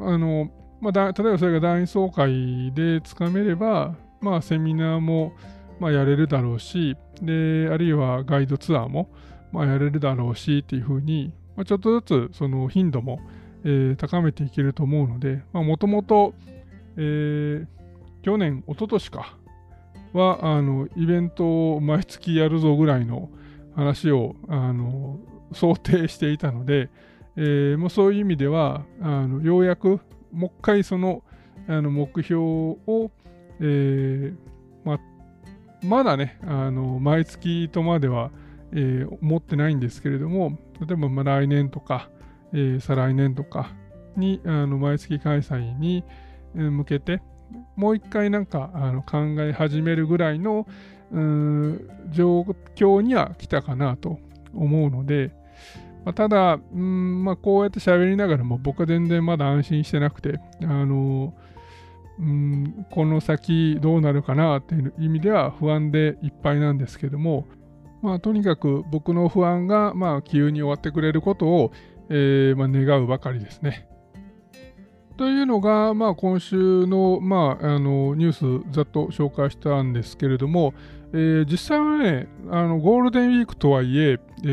[0.00, 0.50] あの、
[0.80, 5.32] まあ、例えばそれが団員総会でつかめれば、まあ、セミナーも、
[5.78, 9.10] まあ、やれるだろうし、で、あるいはガイドツアーも、
[9.52, 13.20] まあ、やれるだろうしっていうふうに、まあ、ちょっとずつその頻度も、
[13.64, 16.34] えー、高めていけると思うので、もともと、
[16.96, 17.66] え
[18.22, 19.36] 去年、一昨年か、
[20.12, 23.30] は、あの、イベントを毎月やるぞぐらいの
[23.74, 25.18] 話を、あの、
[25.52, 26.90] 想定していたので、
[27.36, 30.00] えー、もうそういう意味では、あのようやく
[30.32, 31.22] もう一回その
[31.68, 33.10] あの目標を、
[33.60, 34.36] えー
[34.84, 34.98] ま
[35.82, 38.30] まだね、あの毎月とまでは、
[38.72, 42.10] えー、思ってないんですけれども、例えばま来年とか、
[42.52, 43.72] えー、再来年とか
[44.16, 46.04] にあの毎月開催に
[46.54, 47.22] 向けて、
[47.76, 50.66] もう一回なんかあの考え始めるぐらいの
[52.10, 52.42] 状
[52.74, 54.18] 況には来たかなと
[54.54, 55.32] 思うので、
[56.10, 61.32] まあ、ただ、うんまあ、こうやって喋りながらも僕は全然まだ安心してなくて、あの
[62.18, 67.46] うんこの先どうなるかなっていう意味では不安でいっぱいなんですけども、
[68.02, 71.72] まあ、とにかく僕の不安が、まあ、急に終わってくれることを、
[72.08, 73.86] えーまあ、願うばかりですね。
[75.16, 80.74] というのが、まあ、今週の,、まあ、あのニュースざっと紹介したんですけれども、
[81.12, 84.46] えー、実際はねあの、ゴールデンウィークとはいええ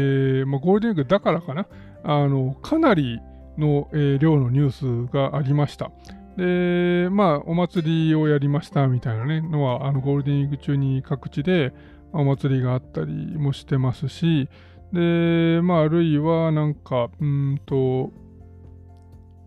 [0.44, 1.68] ー、まあ、ゴールデンウィークだからかな、
[2.04, 3.20] あのかなり
[3.58, 5.92] の、えー、量のニュースがありました。
[6.38, 11.74] で、まあ、お祭りをやりましたみたいなね、のは、あのゴールデンウィーク中に各地で
[12.14, 14.48] お祭りがあったりもしてますし、
[14.94, 18.12] で、まあ、あるいは、なんか、うんと、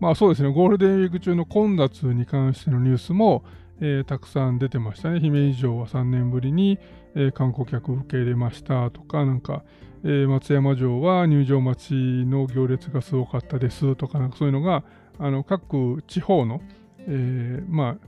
[0.01, 3.45] まあそうですね、ゴールデンウィーク中の混雑に関してのニュースも、
[3.81, 5.21] えー、たくさん出てましたね。
[5.21, 6.79] 姫路城は3年ぶりに、
[7.15, 9.63] え、観光客受け入れましたとか、なんか、
[10.05, 11.95] え、松山城は入場待ち
[12.27, 14.85] の行列がすごかったですとか、なんかそういうのが、
[15.19, 16.63] あの各地方の、
[17.07, 17.99] えま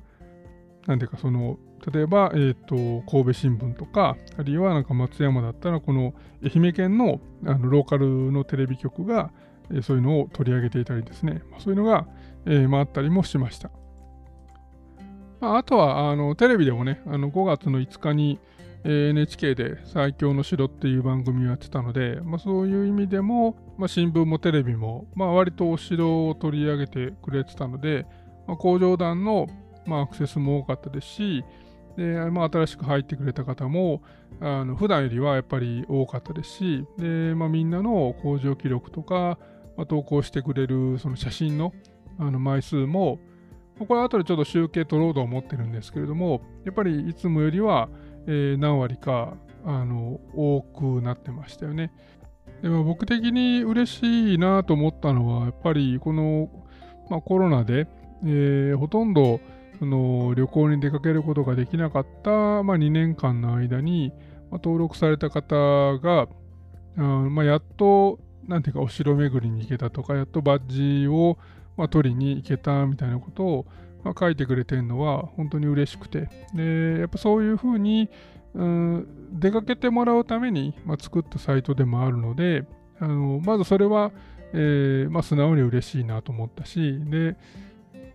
[0.86, 1.58] あ、なんていうか、その、
[1.92, 9.30] 例えば、えーと、神戸新聞とか、あるいはなんか松山だったら、この愛媛県のあのローカルのテレビ局が、
[9.70, 12.06] えー、そういうのを取り上げていたりですね、まあ、そういうのが、
[12.46, 13.70] えーまあ、あったりもしました。
[15.40, 18.38] まあ、あとはあのテレビでもね、あの5月の5日に、
[18.84, 28.06] NHK で最強の城っていう番組をやってたので、まあ、そういう意味でも、まあ、新聞もテレビも、まあ、割とお城を取り上げてくれてたので、
[28.46, 29.46] まあ、工場団の、
[29.86, 31.44] まあ、アクセスも多かったですし、
[31.96, 34.02] でまあ、新しく入ってくれた方も
[34.40, 39.38] あの普段よりはやっぱり多かったですしで、まあ、みんなの工場記録とか、
[39.76, 41.74] まあ、投稿してくれるその写真の
[42.18, 43.18] あの枚数も
[43.86, 47.88] これ後でちょっと集計取ろうと思ってるんですけれども、やっぱりいつもよりは、
[48.26, 51.92] えー、何割かあの多くなってましたよね。
[52.62, 56.48] でも僕的に嬉しいなと思ったのは、やっぱりこの、
[57.10, 57.88] まあ、コロナで、
[58.24, 59.40] えー、ほとんど
[59.78, 62.30] その旅行に出かけることができなかった、
[62.62, 64.12] まあ、2年間の間に、
[64.48, 66.28] まあ、登録された方が、
[66.96, 71.36] あまあ、やっと、なんていうか、お城巡りに行けたとか、やっとバッジを、
[71.76, 73.66] まあ、取りに行けたみたいなことを、
[74.04, 78.10] まあ、書いてくれてるのは本当に嬉しくて、で、やっぱそういうふうに、
[78.54, 82.64] うん、出かけてもらうために、まあ、作ったサイトでもあるので、
[82.98, 84.12] あのまずそれは、
[84.52, 87.36] えーまあ、素直に嬉しいなと思ったし、で、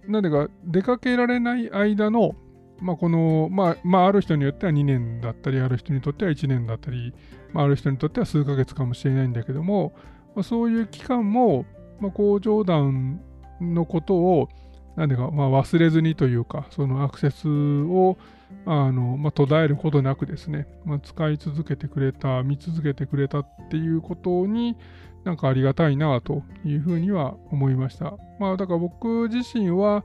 [0.07, 2.35] なんでか、出かけられない間の、
[2.79, 7.13] まあ、この、まあ、まあ、ある人によっては2年だったり、ある人にとっては1年だったり、
[7.51, 9.93] まあ、ある人にとっては数ヶ月かもしれないんだけども、
[10.35, 11.65] まあ、そういう期間も、
[11.99, 13.19] まあ、工場団
[13.59, 14.49] のことを、
[14.98, 18.18] なんでか、まあ、忘れずにというか、そのアクセスを
[18.66, 24.76] あの、まあ、途絶えることなくですね、まあ、使い続けてくれた、見続けてくれたっていうことに、
[25.24, 28.16] なんかありがたいなというふうには思いました。
[28.39, 30.04] まあ、だから僕自身は、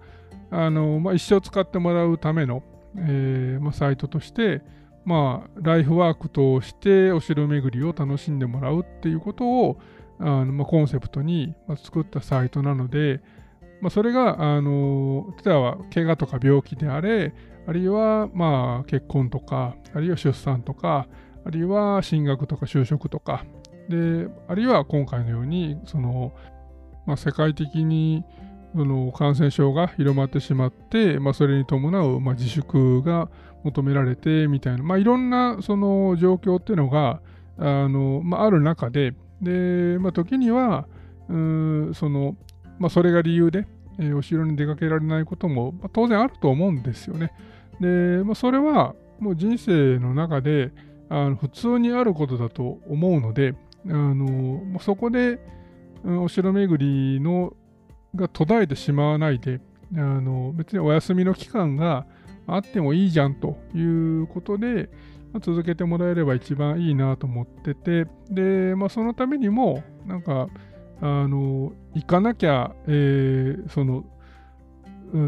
[0.51, 2.63] あのまあ、一生使ってもらうための、
[2.97, 4.61] えーまあ、サイトとして、
[5.07, 9.79] まあ、ライフワークとしてお城巡りを楽しんでもらうっていうことを
[10.19, 13.21] あの、まあ、コンセプトに作ったサイトなので、
[13.83, 17.35] まあ、それが、あの例えば怪我とか病気であれ、
[17.67, 21.09] あるいは、まあ、結婚とか、あるいは出産とか、
[21.45, 23.45] あるいは進学とか就職とか、
[23.89, 26.33] であるいは今回のようにその、
[27.07, 28.25] まあ、世界的に
[28.75, 33.29] その感染症が広まってしまって、まあ、それに伴う、まあ、自粛が
[33.65, 37.21] 求められてみたいな、まあ、いろんなその状況っていうのが
[37.59, 40.87] あの、まあ、ある中でで、まあ、時には
[41.29, 42.37] うその、
[42.79, 43.67] まあ、それが理由で、
[43.99, 47.33] えー、お城に出かけられないことも、まあ、当然あると思うんですよね。
[47.81, 50.73] で、まあ、それはもう人生の中で
[51.09, 53.55] あの普通にあることだと思うので、
[53.87, 55.39] あのそこで
[56.05, 57.55] お城巡りの
[58.15, 59.61] が途絶えてしまわないで、
[59.95, 62.07] あの別にお休みの期間が
[62.47, 64.91] あってもいいじゃんということで、
[65.33, 70.49] まあ、続けてもらえれば一番いいなと思ってて、で、まあ、そのためにも、なんか、
[71.03, 74.05] あの、行かなきゃ、えー、その、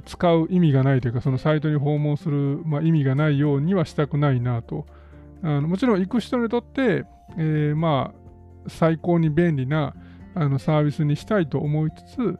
[0.06, 4.86] 使う意味がないというか、そのサイトに訪問する、まあ、意味がないようにはしたくないなと。
[5.42, 7.04] あのもちろん行く人にとって、
[7.36, 9.94] えー、まあ、最高に便利な
[10.34, 12.38] あのサービスにしたいと思いつつ、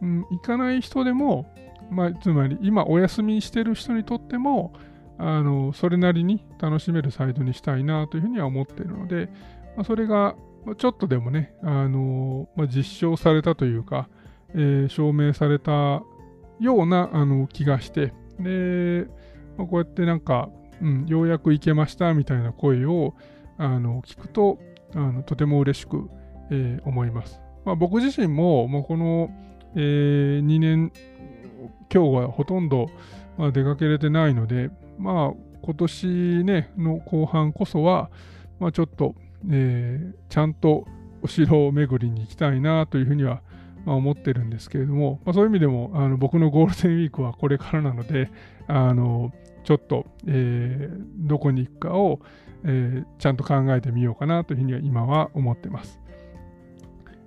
[0.00, 1.52] うん、行かない人でも、
[1.90, 4.72] まあ、つまり今お休みしてる人にとっても、
[5.18, 9.28] あのそれなりに楽しめるサイトにしたいなというふうには思っているので、
[9.76, 10.34] まあ、それが
[10.74, 14.08] ちょっとでもね、あのまあ、実証されたというか、
[14.54, 16.02] えー、証明された
[16.60, 19.06] ようなあの気がして、で、
[19.56, 20.48] まあ、こうやってなんか、
[20.82, 23.14] うん、ようやく行けましたみたいな声を
[23.58, 24.58] あの聞くと
[24.94, 26.10] あのとても嬉しく、
[26.50, 27.40] えー、思います。
[27.64, 29.30] まあ、僕自身ももうこの、
[29.74, 30.92] えー、2年
[31.92, 32.88] 今日はほとんど、
[33.38, 36.06] まあ、出かけれてないので、まあ今年
[36.44, 38.10] ねの後半こそは、
[38.60, 39.14] まあ、ちょっと、
[39.50, 40.86] えー、ちゃんと
[41.22, 43.42] お城を巡りに行きたいなというふうには、
[43.84, 48.30] まあ、思ってるんですけれども、まあ、そういう意味でもあの僕のゴールデンウィークはこれからなので
[48.66, 49.32] あの
[49.64, 52.20] ちょっと、えー、どこに行くかを、
[52.64, 56.00] えー、ちゃんと考えてみようかなというふうには今は思ってます。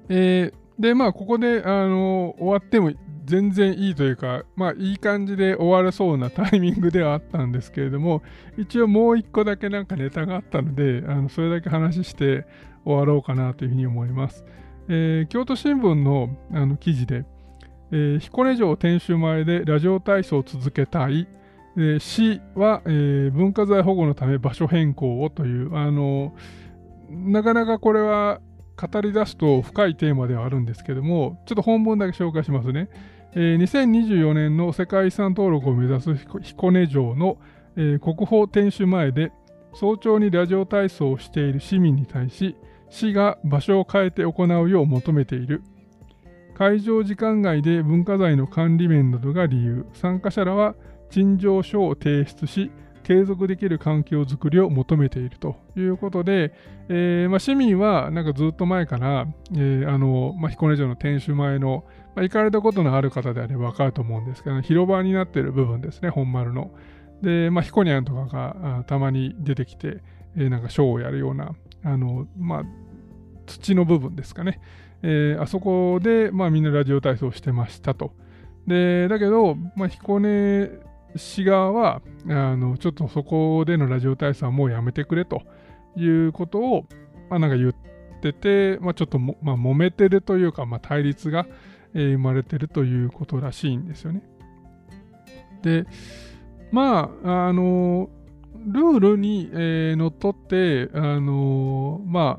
[0.08, 2.92] えー、でまあここであの終わっても
[3.30, 8.24] 全然いいというか、まあいい感じで終われそうなタイミングではあったんですけれども、
[8.58, 12.46] 一応もう一個だけなんかネタがあったので、あのそれだけ話して
[12.84, 14.44] 終わろうかなというふうに思います。
[14.88, 17.26] えー、京都新聞のあの記事で、
[17.92, 21.28] えー、彦根城天守前でラジオ体操を続けたい、
[21.78, 26.34] えー、市は、えー、文化財保護のため場所変更をという、あの
[27.12, 28.42] なかなかこれは
[28.80, 32.90] 語り出すと深いテーマではあるんですけども、ちょっと本文だけ紹介しますね。
[33.34, 37.38] えー、2024年の世界遺産登録を目指す彦根城の、
[37.76, 39.32] えー、国宝天守前で
[39.74, 42.56] 早朝にラジオ体操をしている市民に対し
[42.90, 45.62] 市が場所を変えて行うよう求めている。
[46.56, 49.86] 会場時間外で文化財の管理面などが理由。
[49.94, 50.76] 参加者らは
[51.10, 52.72] 陳情書を提出し
[53.04, 55.38] 継続できる環境づくりを求めている。
[55.40, 56.54] ということで、
[56.90, 61.86] えーまあ、市民はなんかずっと前から、えーあのまあ、彦根城の天守前の、
[62.20, 66.72] まあ、行かれたことのある方であれば分かると思うんですけど、広場になっている部分ですね、本丸の。
[67.22, 70.04] で、まあ、彦根庵とかがたまに出てきて、
[70.36, 72.64] えー、なんかショーをやるような、あのまあ、
[73.46, 74.60] 土の部分ですかね。
[75.02, 78.12] えー、あそこで、まあ、みんなラジオ体操してましたと。
[78.68, 80.72] で、だけど、まあ、彦根
[81.16, 85.42] 市側はあのちょっとそこでのラジオ体操はもうやめてくれと
[85.96, 86.86] いうことを、
[87.30, 87.76] まあ、なんか言っ
[88.22, 91.48] てて、まあ、ちょっとも、まあ、揉めてるというか、まあ、対立が、
[91.94, 94.22] 生まれてるということらしいんですよね。
[95.62, 95.86] で、
[96.72, 98.10] まあ、あの、
[98.68, 102.38] ルールに、えー、のっとって、あのま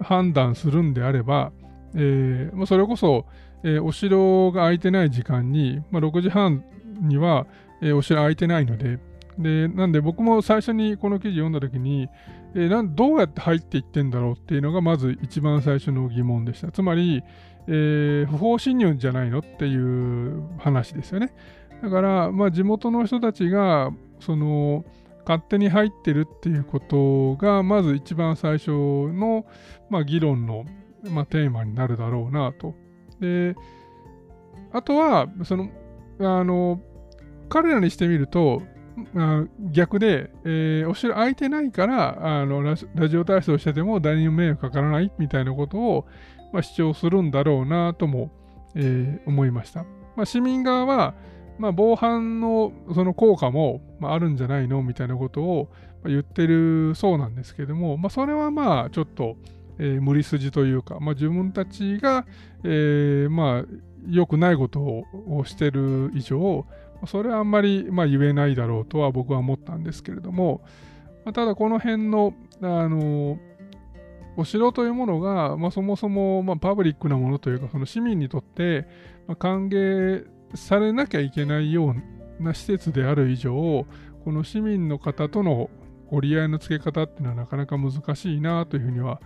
[0.00, 1.52] あ、判断するんであれば、
[1.94, 3.26] えー、それこそ、
[3.62, 6.64] えー、お城が空いてない時間に、まあ、6時半
[7.00, 7.46] には、
[7.82, 8.98] えー、お城空いてないので、
[9.38, 12.08] で、なんで僕も最初にこの記事読んだ時に、
[12.54, 16.70] えー、どうやって入っていってんだろうっていうのがまず一番最初の疑問でした。
[16.70, 17.22] つまり、
[17.68, 21.32] えー、不法侵入じゃないのっていう話ですよね。
[21.82, 23.90] だから、まあ、地元の人たちが、
[24.20, 24.84] その、
[25.26, 29.44] 勝手に入ってるっていうことが、まず一番最初の、
[29.90, 30.64] まあ、議論の、
[31.10, 32.74] まあ、テーマになるだろうなと。
[33.20, 33.56] で、
[34.72, 35.70] あとは、その、
[36.20, 36.80] あの、
[37.48, 38.62] 彼らにしてみると、
[39.72, 46.06] 逆で、えー、お城空いてないからあのラジオ体操してても誰にも迷惑かからないみたいなことを、
[46.56, 48.30] まあ、主張するんだろうなとも、
[48.74, 49.84] えー、思いました。
[50.16, 51.14] まあ、市民側は、
[51.58, 54.82] まあ、防犯のその効果も、まあ、あるんじゃないの？
[54.82, 55.68] みたいなことを
[56.06, 59.36] 言ってるそうなんですけども、まあ、それはまあちょっと、
[59.78, 62.24] えー、無理筋というか、まあ、自分たちが、
[62.64, 63.64] えー、まあ
[64.08, 66.64] 良くないことをしてる以上、
[67.06, 70.62] それはあんまり、まあ、言えないだろうとは僕は思ったんですけれども、
[71.26, 72.32] まあ、ただこの辺の、
[72.62, 73.38] あの
[74.36, 78.86] お城というものが、まあ、そもそも、まあ、パブリックなものというか、その市民にとって、
[79.26, 81.94] まあ、歓迎されなきゃいけないよ
[82.40, 83.86] うな施設である以上、
[84.24, 85.70] この市民の方との
[86.10, 89.20] 折り合いのつけ方っていうのはなかなか難しいなというふうには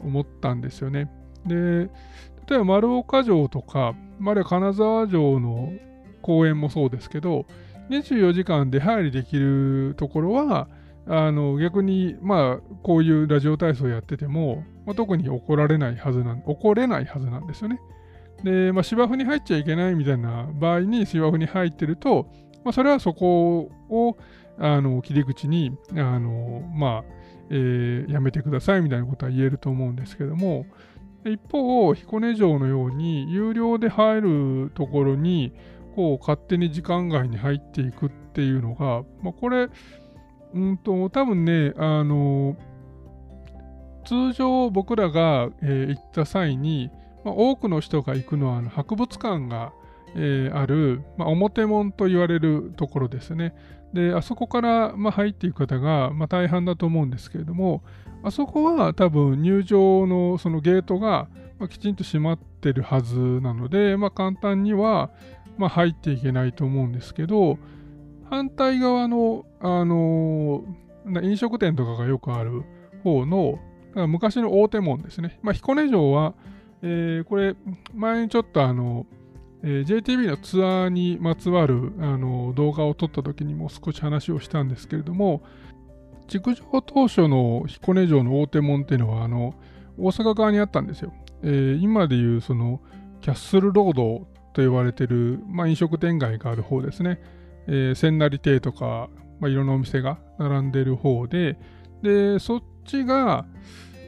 [0.00, 1.10] 思ったんですよね。
[1.46, 3.94] で、例えば丸岡城とか、
[4.24, 5.72] あるいは金沢城の
[6.22, 7.46] 公園もそうですけど、
[7.90, 10.68] 24時間出入りできるところは、
[11.08, 17.80] あの逆に、まあ、こういうラジオ体操やってても、まあ、特に怒られないはずなん、怒れないはずなんですよね。
[18.42, 22.26] で、まあ、芝生に入っちゃいけないみたいな場合に芝生に入ってると、
[22.64, 24.16] まあ、それはそこを
[24.58, 27.16] あの切り口に、あのまあ
[27.50, 30.66] えー、やめてくださいみたいなことは言えると思うんですけども、
[31.24, 35.52] 一方、彦根城のように有料で入るところに、
[35.94, 39.68] こう勝手に時間外に入っていくっていうのが、まあ、これ、
[40.54, 42.56] うんと、多分ね、あの、
[44.06, 46.90] 通常僕らが、えー、行った際に、
[47.24, 49.72] まあ、多くの人が行くのはあの博物館が、
[50.14, 53.54] えー、ある、まあ、表門と言われるところですね。
[53.92, 57.82] で、あそこから、まあ、入っていく方が、まあ、大半だと思うんですけれども、
[58.22, 61.28] あそこは多分入場のそのゲートが、
[61.58, 65.10] まあ、きちんと閉まってるはずなので、まあ、簡単には、
[65.58, 67.58] まあ、入っていけないと思うんですけど、
[68.30, 72.62] 反対側の、あのー、飲食店とかがよくある
[73.02, 73.58] 方の、
[74.06, 75.38] 昔の大手門ですね。
[75.42, 76.34] まあ、彦根城は、
[76.82, 77.56] えー、これ、
[77.94, 79.06] 前にちょっとあの、
[79.62, 85.42] えー、JTB のツアーにまつわるあの動画を撮った時にも少し話をしたんですけれども、
[86.28, 89.54] 築城当初の彦根城の大手門っていうのは、あの、
[89.98, 91.12] 大阪側にあったんですよ。
[91.42, 92.80] えー、今でいうその、
[93.20, 97.20] キャッスルロードと言われてる、まあ、飲食店街がある方ですね。
[97.66, 99.08] えー、千成亭とか、
[99.40, 101.58] まあ、いろんなお店が並んでる方で、
[102.02, 103.46] で、そっちが、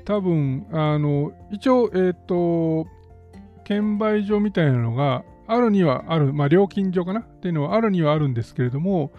[0.04, 2.86] 多分、あの、一応、えっ、ー、と、
[3.64, 7.20] 券売所みたいなのがあるにはある、まあ、料金所かな？
[7.20, 9.12] っていうのはあるにはあるんですけれども、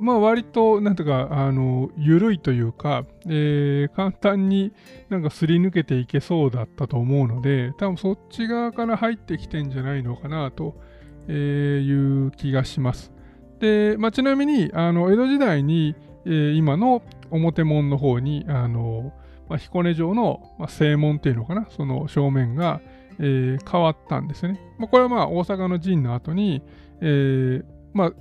[0.00, 4.72] まあ割と、なんとか、あの、緩いというか、えー、簡単に
[5.10, 10.80] なんかすり抜けていけそうだったと思うので、多分そっち側から入ってきてんじゃないのかなと
[11.28, 13.12] えいう気がします。
[13.60, 15.94] で、まあ、ちなみに、あの、江戸時代に、
[16.26, 19.12] えー、今の表門の方に、あの、
[19.48, 22.80] まあ、彦根城の、まあ、正門っていうのかな、その正面が、
[23.18, 24.60] えー、変わったんですね。
[24.78, 26.62] まあ、これはまあ大阪の陣の後に、
[27.00, 28.12] えー、まあ、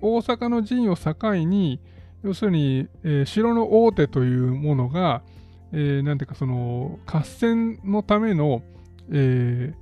[0.00, 1.80] 大阪の陣を境に、
[2.24, 5.22] 要するに、えー、城の大手というものが、
[5.72, 8.62] えー、なんていうかその合戦のための、
[9.12, 9.74] え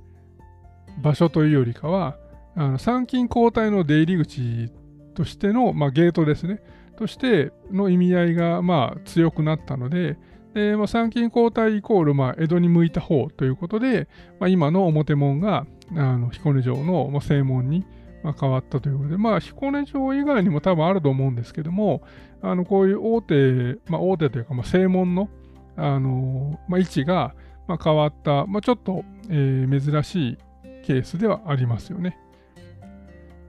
[0.99, 2.17] ー、場所というよりかは、
[2.57, 4.71] あの参勤交代の出入り口
[5.13, 6.59] としての、まあ、ゲートですね。
[6.97, 10.17] としての意味合いが、まあ、強くなったので、
[10.55, 14.07] でまあ、参勤交代イコール、まあ、江戸に向いた方ということで、
[14.39, 17.85] まあ、今の表門があの彦根城の、まあ、正門に、
[18.23, 22.01] まあ、変わったということで、まあ、彦根城以外にも多分あると思うんですけども、
[22.41, 25.29] あのこういう大手、まあ、大手というか、まあ、正門の、
[25.75, 27.35] あのまあ、位置が、
[27.67, 30.37] まあ、変わった、まあ、ちょっと、えー、珍しい
[30.83, 32.17] ケースではありますよね。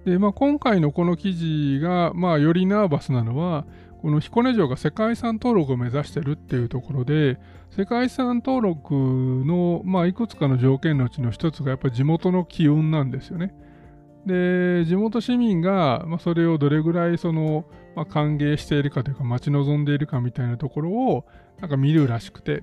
[0.05, 3.67] で、まあ、今回のこの記事が、まあ、よりナーバスなのは、
[4.01, 7.39] この彦根城が世界遺産登録を目指してるっていうところで、
[7.71, 13.55] 世界遺産登録の、まあ、いくつかの条件のうちの一つがやっぱり地元の機運なんですよね。
[14.25, 17.65] で、地元市民が、まあ、それをどれぐらいその、
[17.97, 21.25] まあ、歓迎しているかというか、待ち望んでいるかみたいなところを、
[21.61, 22.63] なんか見るらしくて。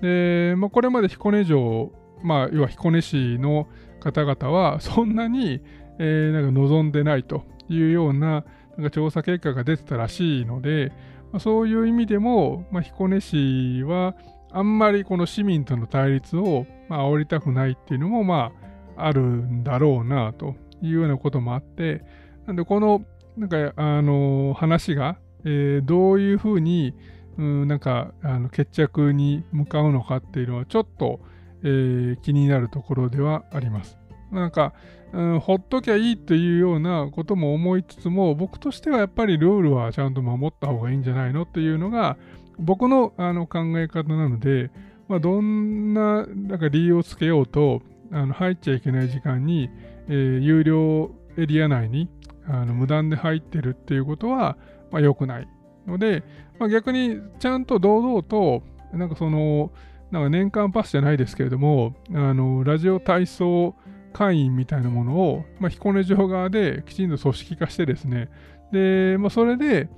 [0.00, 1.92] で、まあ、これまで彦根城、
[2.22, 3.66] まあ、要は彦根市の
[3.98, 5.60] 方々は、そんなに、
[6.02, 8.44] えー、なんか望んでないというような、
[8.76, 10.92] なんか調査結果が出てたらしいので、
[11.30, 14.16] まあ、そういう意味でも、まあ、彦根市は、
[14.50, 18.50] あんまりこの市民との対立を、まあ、煽りたくないっていうのも、ま
[18.96, 22.02] あ、あるんだろうなというようなこともあって、
[22.46, 23.04] なんでこの、
[23.36, 26.94] なんか、あの、話が、えー、どういうふうに、
[27.38, 31.20] うん、なんか、あの決着に向かうのかっていうのは、ちょっと、
[31.62, 33.99] えー、気になるところではあります。
[34.32, 34.72] なんか、
[35.12, 42.16] うん、ほっときゃいいというようなことも思いつつも、僕としてはやっぱりルールはちゃんと守った方がいいんじゃないのっていうのが、
[42.58, 44.70] 僕のあの考え方なので、
[45.08, 49.70] まあ、どんななんか理由をつけようと、あの入っちゃいけない時間に、
[50.08, 52.08] えー、有料エリア内に
[52.46, 54.56] あの無断で入ってるっていうことは、
[54.90, 55.48] まあ、良くない
[55.86, 56.22] ので、
[56.58, 58.62] まあ、逆にちゃんと堂々と、
[58.92, 59.70] なんかその、
[60.10, 63.74] なんか年間パスじゃないですけれども、あのラジオ体操
[64.12, 68.28] 会員みたいなものを、まあ、彦根城側できちんと組織化してですね、
[68.72, 69.88] で、まあ、それで、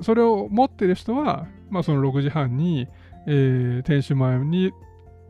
[0.00, 2.88] それを持ってる人は、まあ、その6時半に、
[3.26, 4.72] えー、天守前に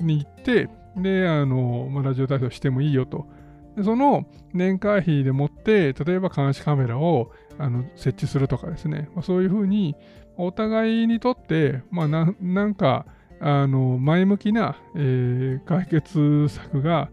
[0.00, 3.26] に行って、で、あの、まあ、ラジオ体操してもいいよと。
[3.76, 9.94] でその年会費でもって、例えば監視カメラをあの設置するとかですね、まあ、そういうふうに、
[10.36, 13.06] お互いにとって、まあな、なんか、
[13.40, 17.08] あの前向きな、えー、解決策が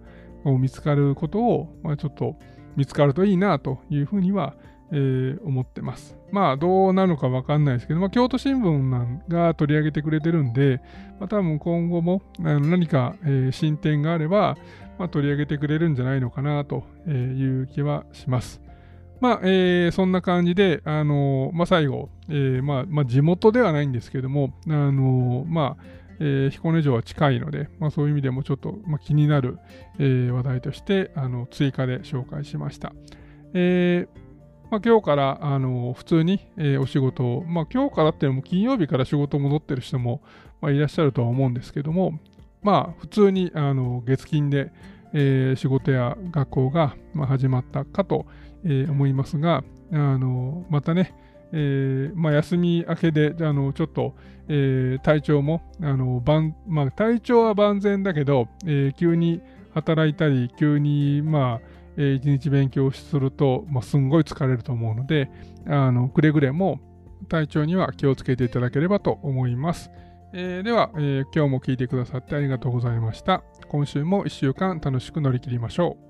[0.58, 2.36] 見つかることを、まあ、ちょっと
[2.76, 4.56] 見つかるといいなというふうには、
[4.92, 6.18] えー、思ってます。
[6.32, 10.82] まあどうなるのかわかんないですけど、まあ、京都新聞が取り上げてくれてるんで、
[11.20, 14.58] まあ、多分今後も何か、えー、進展があれば、
[14.98, 18.62] まあ、取り上げてくれるんじゃないのかなという気はします。
[19.22, 25.84] まあ、えー、そんな感じで、あのまあ、最後、えーまあまあ、地元ではないんですけども、あのまあ、
[26.20, 29.60] えー、彦根城は近いので、まあ、そういう意味でもちょっと、まあ、気になる、
[30.00, 32.94] えー、話題としてあの追加で紹介しました。
[33.54, 34.26] えー
[34.72, 40.22] まあ、今日からあの普通に、えー、お仕事を、まあ、今日からっていうのも金曜日から仕事戻ってる人も、
[40.60, 42.20] まあ、いらっしゃるとは思うんですけども、
[42.62, 44.72] まあ、普通にあの月金で、
[45.14, 48.26] えー、仕事や学校が、まあ、始まったかと、
[48.64, 51.14] えー、思いますが、あのまたね、
[51.58, 54.14] えーまあ、休み明けであのちょっと、
[54.50, 59.42] えー、体調もあの万、まあ、体調は万全だけど、えー、急に
[59.74, 65.32] 働いたり急に、まあえー、一日勉強すると、まあ、すんごい疲れると思うので
[65.66, 66.82] あのくれぐれも
[67.30, 69.90] 体調には気をつけていただければと思います。
[70.34, 73.44] えー、では、えー、今日も聞いてくださってありがとうございました。
[73.70, 76.05] 今週も1週間楽しく乗り切りましょう。